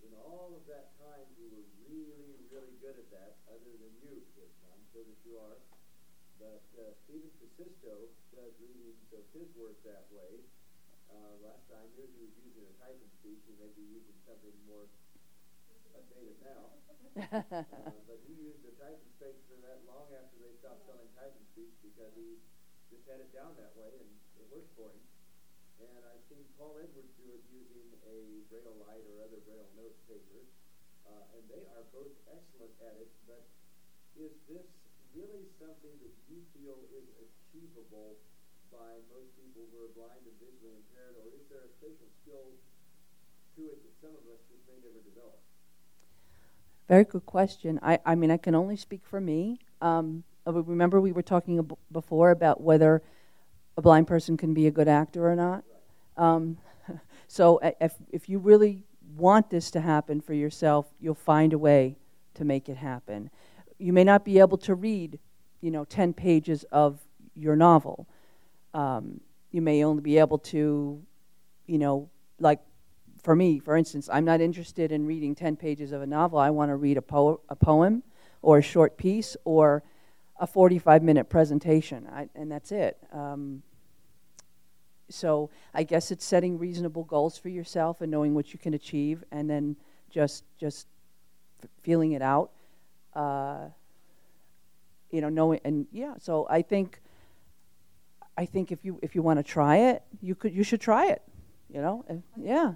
[0.00, 4.24] in all of that time who were really, really good at that, other than you,
[5.00, 5.56] I'm that you are.
[6.36, 10.44] But uh, Stephen Kuusisto does readings of his work that way.
[11.08, 13.96] Uh, last time I knew he was using a type and speech, he may be
[13.96, 14.84] using something more
[15.96, 16.68] updated now.
[17.16, 21.08] uh, but he used a type and speech for that long after they stopped selling
[21.16, 22.36] type and speech because he
[22.92, 25.00] just had it down that way and it worked for him.
[25.80, 29.96] And I've seen Paul Edwards do it using a Braille Lite or other Braille note
[30.04, 30.44] taker,
[31.08, 33.08] uh, and they are both excellent at it.
[33.24, 33.48] But
[34.20, 34.68] is this
[35.14, 38.18] really something that you feel is achievable
[38.70, 42.54] by most people who are blind and visually impaired, or is there a special skill
[43.56, 45.38] to it that some of us just may never develop?
[46.86, 47.78] Very good question.
[47.82, 49.58] I, I mean, I can only speak for me.
[49.82, 53.02] Um, remember, we were talking ab- before about whether
[53.76, 55.64] a blind person can be a good actor or not.
[56.16, 56.58] Um,
[57.28, 58.84] so, if, if you really
[59.16, 61.96] want this to happen for yourself, you'll find a way
[62.34, 63.30] to make it happen.
[63.80, 65.18] You may not be able to read,
[65.60, 67.00] you know, 10 pages of
[67.34, 68.06] your novel.
[68.74, 69.20] Um,
[69.50, 71.02] you may only be able to,
[71.66, 72.08] you know,
[72.38, 72.60] like
[73.22, 76.38] for me, for instance, I'm not interested in reading 10 pages of a novel.
[76.38, 78.02] I want to read a, po- a poem
[78.42, 79.82] or a short piece or
[80.38, 82.96] a 45 minute presentation, I, and that's it.
[83.12, 83.62] Um,
[85.10, 89.24] so I guess it's setting reasonable goals for yourself and knowing what you can achieve,
[89.32, 89.76] and then
[90.08, 90.86] just just
[91.82, 92.52] feeling it out.
[93.14, 93.68] Uh,
[95.10, 96.14] you know, knowing and yeah.
[96.18, 97.00] So I think
[98.36, 101.08] I think if you if you want to try it, you could you should try
[101.08, 101.22] it.
[101.68, 102.74] You know, and, yeah.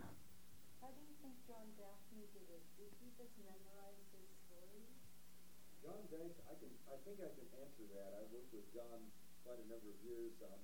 [5.82, 8.11] John Banks, I can, I think I can answer that.
[8.18, 9.03] I worked with John
[9.43, 10.59] quite a number of years on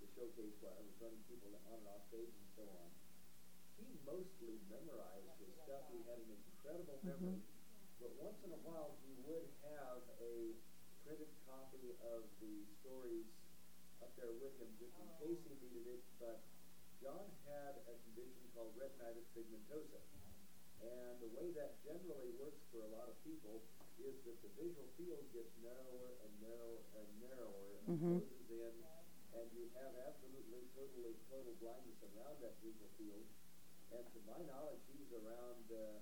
[0.00, 2.88] the showcase where I was running people on and off stage and so on.
[3.80, 5.88] He mostly memorized his stuff.
[5.88, 7.40] He had an incredible memory.
[7.96, 10.52] But once in a while, he would have a
[11.08, 13.26] printed copy of the stories
[13.98, 16.02] up there with him just in case he needed it.
[16.22, 16.38] But
[17.02, 20.00] John had a condition called retinitis pigmentosa.
[20.84, 23.64] And the way that generally works for a lot of people
[23.98, 28.20] is that the visual field gets narrower and narrower and narrower and Mhm.
[28.20, 28.74] closes in,
[29.38, 33.24] and you have absolutely totally total blindness around that visual field.
[33.94, 35.64] And to my knowledge, he was around.
[35.70, 36.00] Uh,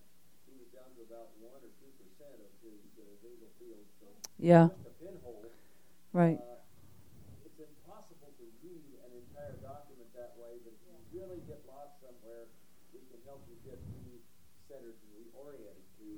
[0.48, 3.86] he was down to about one or two percent of his uh, visual field.
[4.00, 4.06] So
[4.38, 4.66] Yeah.
[4.66, 5.52] a pinhole.
[6.12, 6.36] Right.
[6.36, 6.60] Uh,
[7.48, 11.96] it's impossible to read an entire document that way, but if you really get lost
[12.04, 12.52] somewhere,
[12.92, 16.08] we can help you get re-centered and reoriented to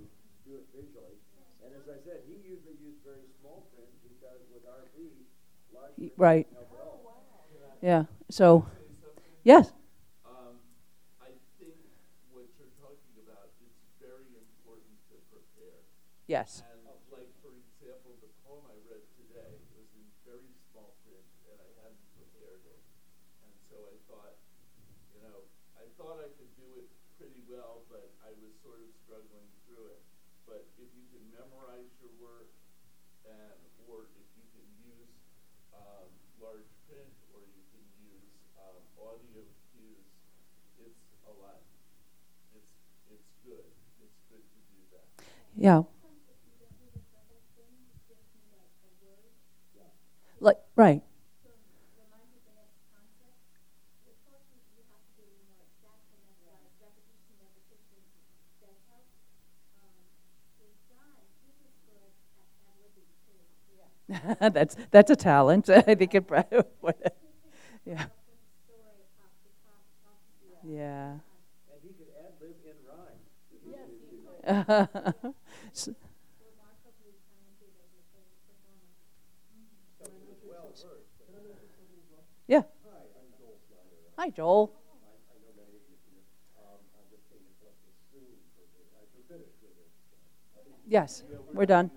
[0.43, 1.15] do it visually.
[1.63, 5.15] And as I said, he usually used very small print because with RP,
[5.73, 6.47] large Y- print right.
[6.51, 7.07] doesn't help
[7.55, 7.79] at all.
[7.81, 8.05] Yeah.
[8.35, 8.67] So,
[9.47, 9.71] yes.
[10.27, 10.59] Um,
[11.23, 11.31] I
[11.63, 11.79] think
[12.35, 15.79] what you're talking about, it's very important to prepare.
[16.27, 16.67] Yes.
[16.69, 21.57] And like, for example, the poem I read today was in very small print and
[21.61, 22.81] I hadn't prepared it.
[23.45, 24.37] And so I thought,
[25.17, 25.45] you know,
[25.81, 29.97] I thought I could do it pretty well, but I was sort of struggling through
[29.97, 30.01] it.
[30.49, 32.49] But if you can memorize your work
[33.29, 33.57] and,
[33.89, 35.13] or if you can use,
[35.77, 36.09] um,
[36.41, 38.29] large print or you can use,
[38.61, 39.41] um, audio
[39.73, 40.05] cues,
[40.81, 41.61] it's a lot.
[42.53, 42.69] It's,
[43.09, 43.65] it's good.
[44.05, 45.09] It's good to do that.
[45.57, 45.83] Yeah.
[50.41, 51.03] Like right.
[64.41, 65.69] that's that's a talent.
[65.71, 66.27] I think it.
[66.27, 66.95] probably would.
[67.85, 68.07] yeah.
[70.63, 71.13] Yeah.
[71.13, 71.21] And
[71.83, 72.77] he could ad lib in
[75.25, 75.35] rhyme.
[82.47, 82.63] Yeah.
[84.19, 84.73] Hi, Joel.
[90.87, 91.91] Yes, we're done.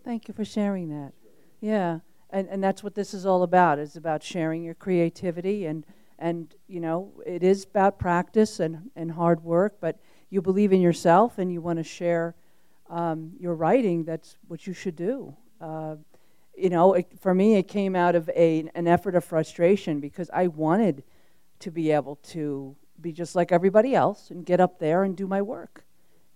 [0.04, 1.12] Thank you for sharing that.
[1.60, 3.78] Yeah, and and that's what this is all about.
[3.78, 5.86] It's about sharing your creativity and
[6.18, 9.76] and you know it is about practice and and hard work.
[9.80, 12.34] But you believe in yourself and you want to share
[12.90, 14.04] um, your writing.
[14.04, 15.36] That's what you should do.
[15.60, 15.96] Uh,
[16.56, 20.28] you know, it, for me, it came out of a an effort of frustration because
[20.32, 21.04] I wanted
[21.60, 25.26] to be able to be just like everybody else and get up there and do
[25.26, 25.84] my work.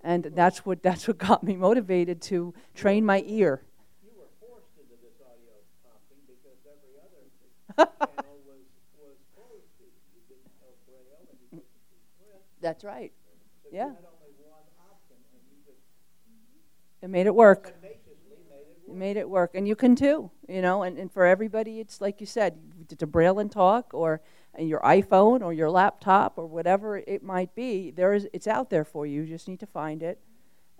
[0.03, 3.63] And that's what that's what got me motivated to train my ear.
[4.05, 7.23] You were forced into this audio prompting because every other
[8.07, 8.63] channel was,
[8.99, 9.99] was closed to you.
[10.15, 12.43] You didn't know Braille and you couldn't see print.
[12.61, 13.13] That's right.
[13.63, 13.87] So Yeah.
[13.87, 15.83] you had only one option and you just
[17.03, 17.75] It made it work.
[17.81, 18.15] tenaciously
[18.49, 18.97] made it work.
[18.97, 19.51] made it work.
[19.55, 22.59] And you can too, you know, and, and for everybody, it's like you said,
[22.97, 24.21] to braille and talk or
[24.59, 28.85] your iPhone or your laptop or whatever it might be, there is, it's out there
[28.85, 29.23] for you.
[29.23, 30.19] You just need to find it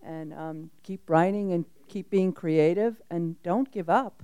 [0.03, 4.23] and um, keep writing and keep being creative and don't give up.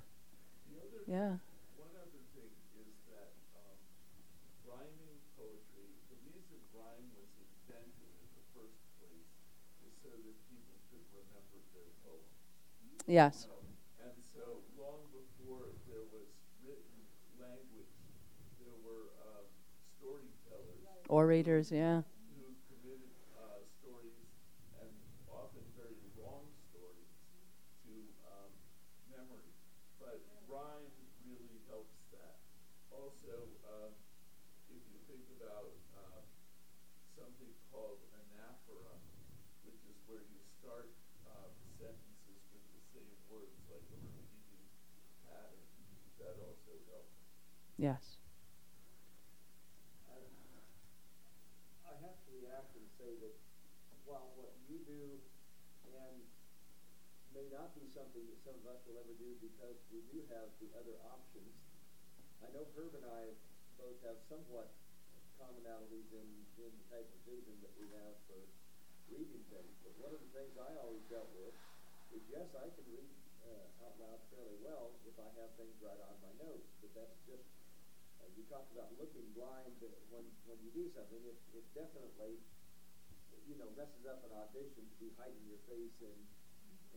[13.06, 13.22] Yeah.
[13.28, 13.61] One other thing
[21.12, 22.02] also yeah.
[47.76, 48.16] Yes.
[51.84, 53.34] I have to react and say that
[54.04, 55.18] while what you do
[55.86, 56.22] and
[58.12, 61.48] something that some of us will ever do because we do have the other options.
[62.44, 63.32] I know Herb and I
[63.80, 64.68] both have somewhat
[65.40, 66.28] commonalities in,
[66.60, 68.36] in the type of vision that we have for
[69.08, 69.72] reading things.
[69.80, 71.56] But one of the things I always dealt with
[72.12, 73.08] is yes, I can read
[73.48, 76.68] uh, out loud fairly well if I have things right on my nose.
[76.84, 77.48] But that's just,
[78.20, 79.72] uh, you talked about looking blind
[80.12, 81.22] when, when you do something.
[81.24, 82.36] It, it definitely,
[83.48, 86.20] you know, messes up an audition to be hiding your face and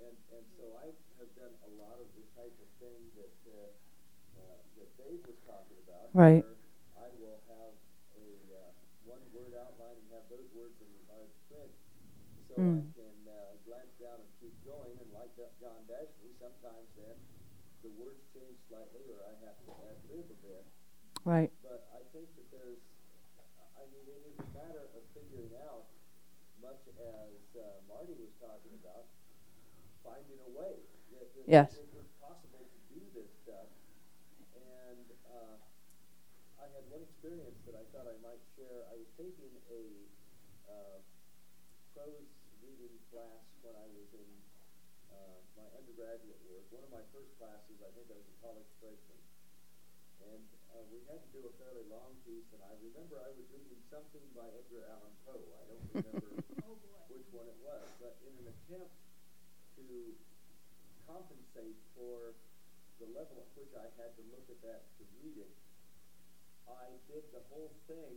[0.04, 0.92] and and so I
[1.22, 3.70] have done a lot of the type of thing that uh,
[4.40, 6.12] uh, that Dave was talking about.
[6.12, 6.44] Right.
[6.44, 6.60] Where
[7.00, 7.74] I will have
[8.20, 8.72] a uh,
[9.08, 11.72] one word outline and have those words in large print,
[12.50, 12.88] so I Mm.
[12.96, 14.96] can uh, glance down and keep going.
[14.96, 17.18] And like John Dashley, sometimes then
[17.84, 20.64] the words change slightly, or I have to add lib a bit.
[21.28, 21.52] Right.
[21.62, 22.80] But I think that there's,
[23.76, 25.86] I mean, it is a matter of figuring out,
[26.64, 29.06] much as uh, Marty was talking about,
[30.06, 30.78] finding a way.
[31.18, 31.74] That, that Yes.
[31.82, 33.70] It, it's possible to do this stuff.
[34.54, 35.58] And uh,
[36.62, 38.86] I had one experience that I thought I might share.
[38.94, 39.84] I was taking a
[40.70, 40.98] uh,
[41.98, 42.30] prose
[42.62, 44.30] reading class when I was in
[45.10, 46.70] uh, my undergraduate work.
[46.70, 49.22] One of my first classes, I think I was a college freshman.
[50.26, 53.46] And uh, we had to do a fairly long piece, and I remember I was
[53.54, 55.46] reading something by Edgar Allan Poe.
[55.54, 56.30] I don't remember
[57.14, 59.05] which one it was, but in an attempt
[59.78, 59.86] to
[61.08, 62.34] compensate for
[63.00, 65.52] the level at which I had to look at that to read it,
[66.66, 68.14] I did the whole thing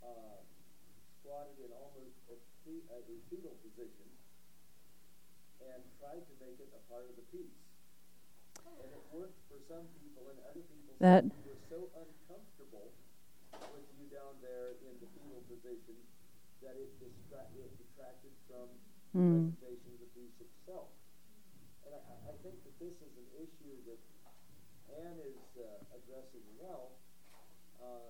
[0.00, 0.38] uh,
[1.20, 2.98] squatted in almost a, fe- a
[3.28, 4.08] fetal position
[5.62, 7.58] and tried to make it a part of the piece.
[8.62, 12.90] And it worked for some people, and other people That- said were so uncomfortable
[13.74, 15.98] with you down there in the fetal position
[16.62, 18.70] that it, distra- it detracted from
[19.12, 19.52] Mm.
[19.60, 20.88] presentation of the piece itself.
[21.84, 24.00] And I, I- I think that this is an issue that
[25.04, 26.96] Ann is uh, addressing well.
[27.76, 28.08] Uh,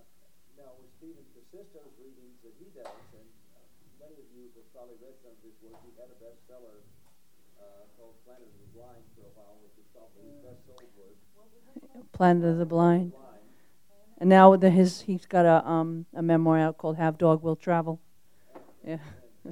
[0.56, 2.86] now, with Stephen Kuusisto's readings that he does,
[3.18, 3.28] and
[3.58, 3.60] uh,
[3.98, 6.78] many of you have probably read some of his work, he had a bestseller
[7.58, 10.86] uh, called Planet of the Blind for a while, which was probably his best sold
[10.94, 11.18] work.
[12.14, 13.10] Planet of the Blind.
[13.10, 13.42] Blind.
[14.22, 17.42] And now with the, his, he's got a um a memoir out called Have Dog
[17.42, 17.98] Will Travel.
[18.86, 18.98] Yeah.
[19.46, 19.50] A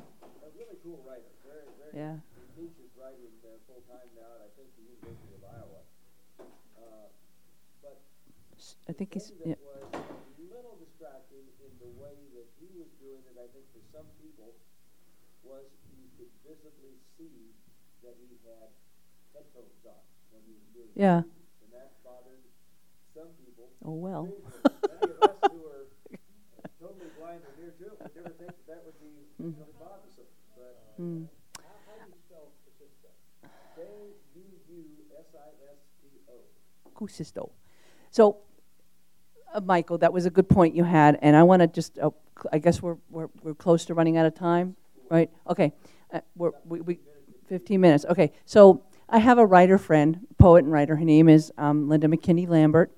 [0.55, 1.91] really cool writer, very, very.
[1.95, 2.17] Yeah.
[2.55, 5.81] He teaches writing uh, full time now at I think the University of Iowa.
[6.79, 7.07] Uh,
[7.83, 7.99] but
[8.59, 8.90] S- I think he's thing yeah.
[8.90, 8.90] that was a little distracting in the way that he was doing it, I think
[13.73, 14.53] for some people,
[15.43, 15.65] was
[15.97, 17.55] you could visibly see
[18.05, 18.69] that he had
[19.33, 19.97] headphones on
[20.35, 21.25] when he was doing Yeah.
[21.25, 21.33] it.
[21.65, 22.45] And that bothered
[23.15, 23.73] some people.
[23.85, 24.29] Oh well.
[24.29, 25.89] Many of us who are
[26.79, 29.57] totally blind or near to it would never think that that would be Mm.
[29.57, 30.29] really bothersome.
[30.57, 31.29] But Mm.
[31.63, 33.09] how, how do you spell Cisco?
[35.11, 36.37] K-U-U-S-I-S-T-O.
[36.95, 37.53] Kuusisto.
[38.11, 38.43] So,
[39.53, 42.11] uh, Michael, that was a good point you had, and I want to just, uh,
[42.53, 44.77] I guess we're, we're, we're close to running out of time,
[45.11, 45.31] right?
[45.49, 45.73] Okay,
[46.13, 46.99] uh, we're, we, we,
[47.49, 48.33] 15 minutes, okay.
[48.45, 52.49] So I have a writer friend, poet and writer, her name is um, Lynda McKinney
[52.49, 52.93] Lambert,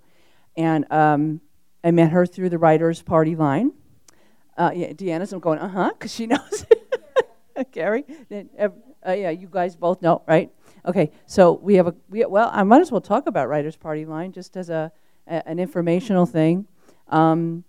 [0.56, 1.40] and um,
[1.82, 3.72] I met her through the Writers Party line.
[4.56, 6.66] Uh, yeah, Deanna's, I'm going, uh-huh, because she knows.
[7.70, 10.50] Gary, then, uh, yeah, you guys both know, right?
[10.84, 14.04] Okay, so we have a, we, well, I might as well talk about Writers Party
[14.04, 14.92] Line just as a,
[15.26, 16.66] an informational thing.
[17.08, 17.64] Um,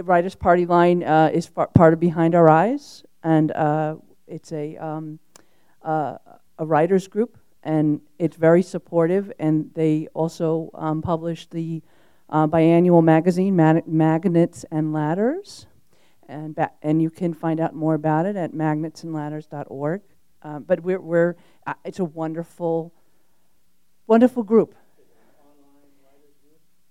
[0.00, 4.76] Writers Party Line uh, is far, part of Behind Our Eyes, and uh, it's a
[4.76, 5.18] um,
[5.82, 6.16] uh,
[6.58, 9.32] a writers group, and it's very supportive.
[9.38, 11.82] And they also um, publish the
[12.30, 15.66] uh, biannual magazine, Mag- Magnets and Ladders,
[16.28, 20.02] and and you can find out more about it at magnetsandladders.org.
[20.44, 21.36] Um, but we're, we're
[21.66, 22.92] uh, it's a wonderful,
[24.06, 24.74] wonderful group.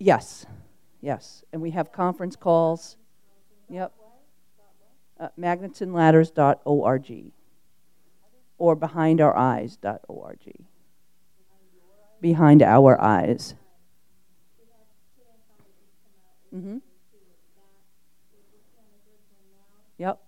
[0.02, 0.48] Yes,
[1.00, 2.98] yes, and we have conference calls.
[3.70, 3.94] Yep.
[5.20, 7.32] Uh, magnetsandladders.org
[8.58, 10.66] or BehindOurEyes.org.
[12.20, 13.54] Behind our eyes.
[16.52, 16.78] Mm-hmm.
[20.00, 20.20] Yep.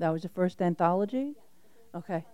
[0.00, 1.36] That was the first anthology?
[1.94, 2.24] Okay.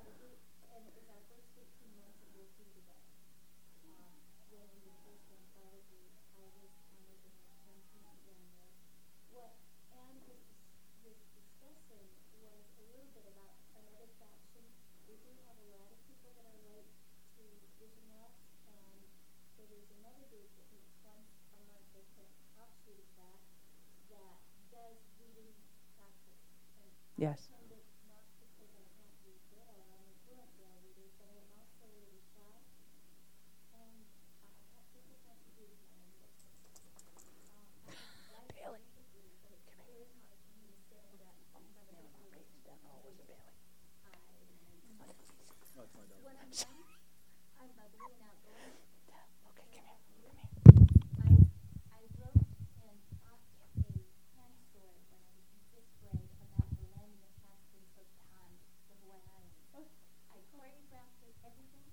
[27.19, 27.49] Yes.
[47.59, 48.77] I'm bubbly and outgoing.
[51.23, 51.33] I,
[51.91, 52.39] I wrote
[52.87, 53.67] and taught a
[54.33, 58.07] pen story when I was in fifth grade about Berlin that has been put
[58.41, 58.49] on
[58.89, 59.93] the Hawaiian Islands.
[60.31, 61.91] I choreographed it, everything.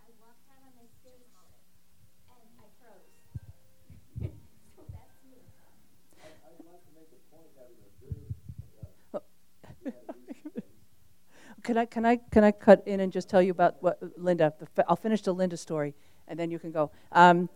[0.00, 1.28] I walked out on the stage
[2.30, 3.16] and I froze.
[4.76, 5.40] so that's me.
[6.22, 8.34] I'd like to make a point, having observed,
[9.14, 9.20] uh,
[9.80, 10.86] you had a recent things.
[11.76, 14.50] Can I, can I, can I cut in and just tell you about what, Lynda,
[14.74, 15.94] the I'll finish the Lynda story,
[16.26, 16.90] and then you can go.
[17.12, 17.50] Um,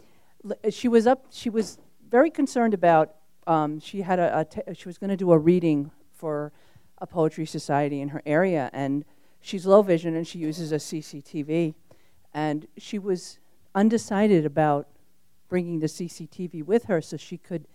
[0.69, 3.15] she was up, she was very concerned about,
[3.47, 6.53] um, she had a, a she was gonna do a reading for
[6.99, 9.07] a poetry society in her area, and
[9.41, 11.73] she's low vision and she uses a CCTV,
[12.35, 13.39] and she was
[13.75, 14.87] undecided about
[15.49, 17.67] bringing the CCTV with her so she could,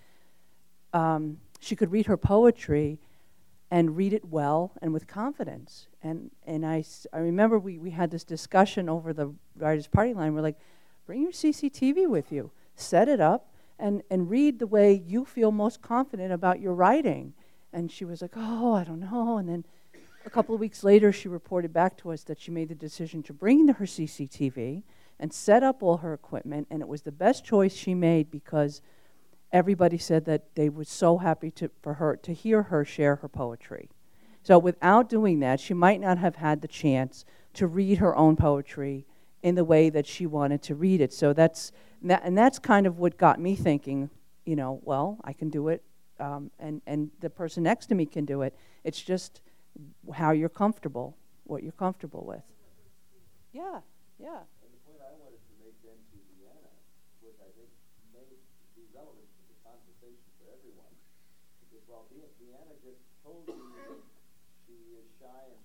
[0.94, 3.00] um, she could read her poetry
[3.72, 5.88] and read it well and with confidence.
[6.06, 10.36] And and I, I remember we, we had this discussion over the writers' party line.
[10.36, 10.60] We're like,
[11.06, 13.48] bring your CCTV with you, set it up,
[13.80, 17.34] and, and read the way you feel most confident about your writing.
[17.74, 19.38] And she was like, oh, I don't know.
[19.38, 19.66] And then
[20.26, 23.22] a couple of weeks later, she reported back to us that she made the decision
[23.24, 24.84] to bring her CCTV
[25.20, 26.68] and set up all her equipment.
[26.70, 28.82] And it was the best choice she made because
[29.52, 33.28] everybody said that they were so happy to, for her to hear her share her
[33.28, 33.90] poetry.
[34.46, 37.26] So without doing that, she might not have had the chance
[37.56, 39.08] to read her own poetry
[39.42, 41.12] in the way that she wanted to read it.
[41.12, 41.72] So that's
[42.08, 44.12] and that's kind of what got me thinking.
[44.46, 45.82] You know, well, I can do it,
[46.20, 48.56] um, and and the person next to me can do it.
[48.84, 49.42] It's just
[50.14, 52.44] how you're comfortable, what you're comfortable with.
[53.52, 53.82] Yeah,
[54.22, 54.46] yeah.
[54.62, 56.70] And the point I wanted to make then to Deanna,
[57.26, 57.74] which I think
[58.14, 58.30] may
[58.78, 60.94] be relevant to the conversation for everyone,
[61.66, 63.98] because while De- Deanna just told you that
[64.68, 65.65] she is shy and she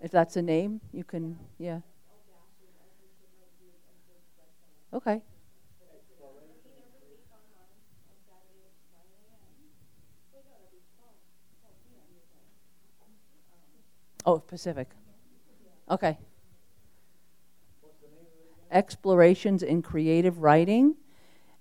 [0.00, 1.80] If that's a name, you can, yeah.
[4.94, 5.20] Okay.
[14.24, 14.90] Oh, Pacific.
[15.90, 16.16] Okay.
[18.70, 20.94] Explorations in Creative Writing,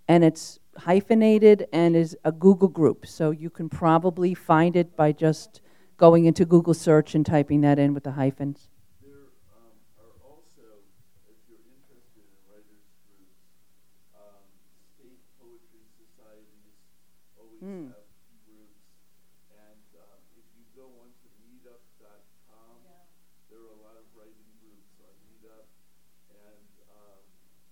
[0.08, 5.12] and it's hyphenated and is a Google group, so you can probably find it by
[5.12, 5.62] just
[6.00, 8.72] going into Google search and typing that in with the hyphens.
[9.04, 10.80] There um, are also,
[11.28, 13.44] if you're interested in writers groups,
[14.16, 14.48] um,
[14.96, 16.80] state poetry societies
[17.36, 17.92] always Mm.
[17.92, 18.08] have
[18.48, 18.80] groups.
[19.52, 22.80] And um, if you go onto meetup.com,
[23.52, 25.68] there are a lot of writing groups on Meetup.
[26.32, 27.22] And um,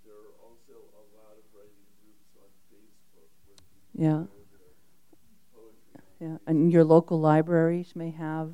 [0.04, 3.32] there are also a lot of writing groups on Facebook
[3.96, 4.28] Yeah.
[6.20, 8.54] Yeah, and your local libraries may have,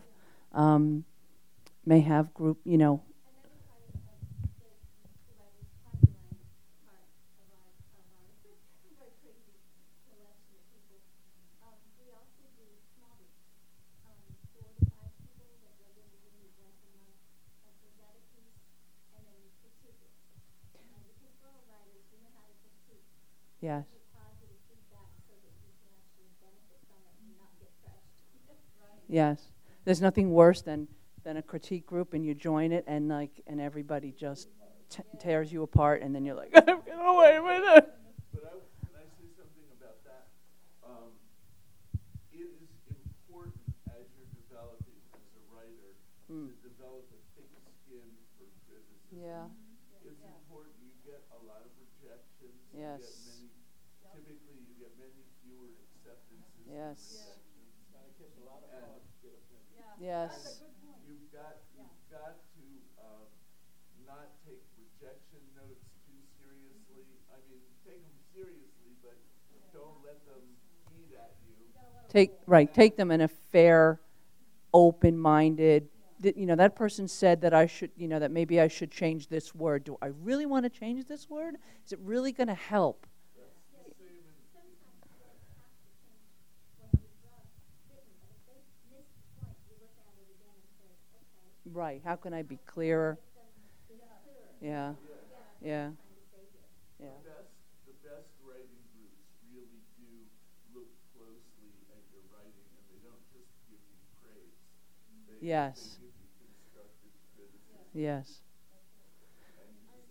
[0.52, 1.06] um,
[1.86, 3.04] may have group, you know,
[23.62, 23.86] yes.
[29.08, 29.40] Yes.
[29.94, 30.90] There's nothing worse than,
[31.22, 34.50] than a critique group and you join it and like, and everybody just
[34.90, 37.94] t- tears you apart and then you're like, get away with it.
[38.34, 40.34] But I, can I say something about that?
[40.82, 41.14] Um,
[42.34, 43.62] it is important
[43.94, 45.94] as you're developing as a writer
[46.26, 46.50] Mm.
[46.50, 47.54] to develop a thick
[47.86, 48.10] skin
[48.42, 48.98] for criticism.
[49.14, 49.46] Yeah.
[50.10, 50.74] It's important.
[50.82, 52.58] You get a lot of rejections.
[52.74, 52.98] Yes.
[53.38, 53.46] You
[54.10, 56.66] get many, typically, you get many fewer acceptances.
[56.66, 57.30] Yes.
[58.40, 59.66] Rejections.
[59.78, 60.62] And Yes.
[61.06, 62.66] you've got you've got to
[63.02, 63.28] um,
[64.06, 67.06] not take rejection notes too seriously.
[67.30, 69.18] I mean, take them seriously, but
[69.74, 70.44] don't let them
[70.98, 71.54] eat at you.
[72.10, 74.00] Take, right, take them in a fair,
[74.74, 75.90] open-minded,
[76.22, 78.92] th- you know, that person said that I should, you know, that maybe I should
[78.92, 79.84] change this word.
[79.84, 81.56] Do I really want to change this word?
[81.86, 83.06] Is it really going to help?
[91.74, 93.18] Right, how can I be clearer?
[94.62, 94.94] Yeah,
[95.62, 95.92] yeah,
[97.00, 97.08] yeah.
[97.10, 97.50] The best,
[97.88, 99.20] the best writing groups
[99.52, 100.08] really do
[100.74, 104.56] look closely at your writing, and they don't just give you praise.
[105.28, 105.98] They, Yes.
[106.00, 107.82] they give you constructive criticism.
[107.94, 108.42] Yes.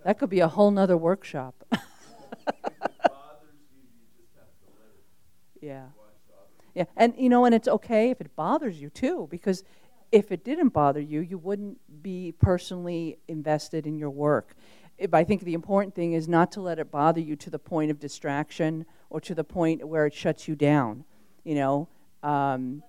[0.05, 1.65] That could be a whole nother workshop.
[1.73, 1.79] If
[2.85, 5.87] it bothers you, you just have to let it yeah.
[6.75, 6.85] Yeah.
[6.97, 9.65] And you know, and it's okay if it bothers you too, because
[10.13, 14.55] if it didn't bother you, you wouldn't be personally invested in your work.
[14.99, 17.59] If I think the important thing is not to let it bother you to the
[17.59, 21.05] point of distraction or to the point where it shuts you down.
[21.45, 21.89] You know,
[22.23, 22.83] um,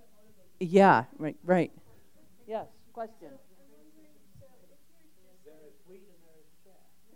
[0.60, 1.72] yeah, right, right.
[2.46, 3.30] Yes, question.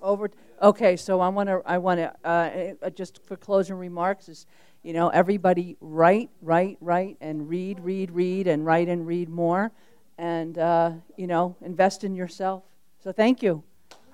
[0.00, 0.30] over.
[0.62, 1.62] Okay, so I want to.
[1.66, 4.46] I want to uh, uh, just for closing remarks is,
[4.82, 9.72] you know, everybody write, write, write, and read, read, read, and write and read more,
[10.18, 12.62] and uh, you know, invest in yourself.
[13.02, 13.62] So thank you,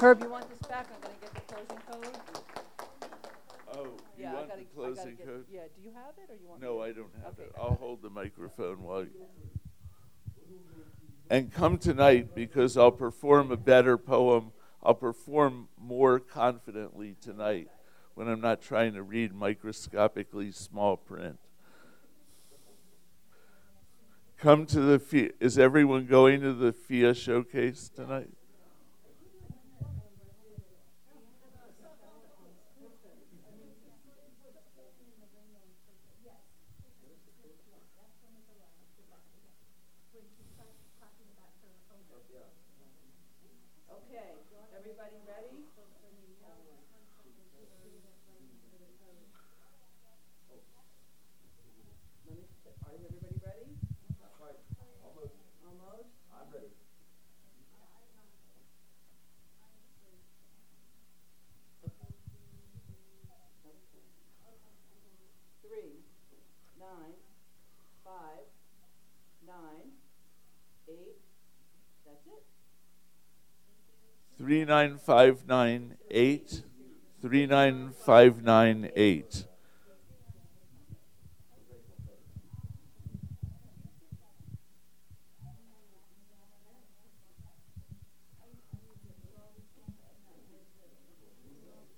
[0.01, 0.23] Herb.
[0.23, 0.89] You want this back?
[0.95, 2.25] I'm going to get the closing code.
[4.25, 5.45] You Yeah, I want gotta, the closing get, code?
[5.53, 5.61] Yeah.
[5.77, 6.63] Do you have it, or you want?
[6.63, 7.43] No, I don't have Okay.
[7.43, 7.53] it.
[7.61, 9.11] I'll hold the microphone while you.
[11.29, 14.53] And come tonight because I'll perform a better poem.
[14.83, 17.69] I'll perform more confidently tonight
[18.15, 21.39] when I'm not trying to read microscopically small print.
[24.39, 25.33] Come to the FIA.
[25.39, 28.31] Is everyone going to the FIA showcase tonight?
[43.95, 44.37] Okay.
[44.77, 45.65] Everybody ready?
[52.27, 52.45] Let me,
[52.85, 53.71] are everybody ready?
[55.03, 55.35] Almost.
[55.65, 56.11] Almost?
[56.31, 56.73] I'm ready.
[68.05, 68.45] five,
[69.47, 69.97] nine,
[70.89, 71.17] eight.
[72.05, 72.45] That's it.
[74.45, 76.63] 39598.
[77.23, 79.47] 39598.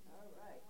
[0.09, 0.63] All right.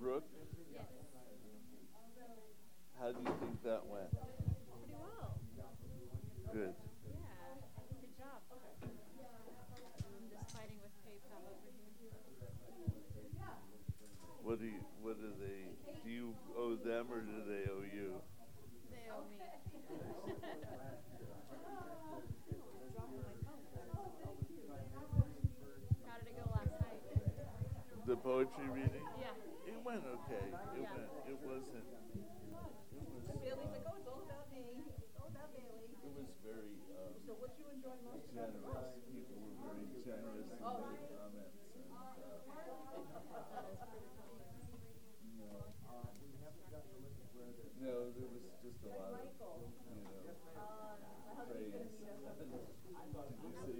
[0.00, 0.24] Brooke?
[2.98, 4.08] How do you think that went?
[4.10, 5.36] Pretty well.
[6.52, 6.72] Good.
[7.04, 7.20] Yeah.
[8.00, 8.40] Good job.
[8.48, 8.56] I'm
[10.32, 11.84] just fighting with PayPal over here.
[14.42, 15.68] What do you, what do they,
[16.02, 18.22] do you owe them or do they owe you?
[18.90, 19.36] They owe me.
[26.08, 27.00] How did it go last night?
[28.06, 28.16] The
[29.00, 29.32] Yeah.
[29.70, 30.44] It went okay.
[30.44, 30.92] It Yeah.
[30.92, 34.66] went, it wasn't, it was, Bailey's like, oh, it's all about me.
[35.00, 35.88] It's all about Bailey.
[35.88, 39.00] it was very, um, So what you enjoy most about generous.
[39.08, 40.84] People were very generous in Oh.
[40.84, 42.44] their comments and, uh,
[47.80, 50.20] no, there was just a lot of, you know,
[51.48, 51.72] praise.
[51.80, 53.79] Did you say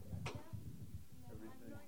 [1.43, 1.81] everything.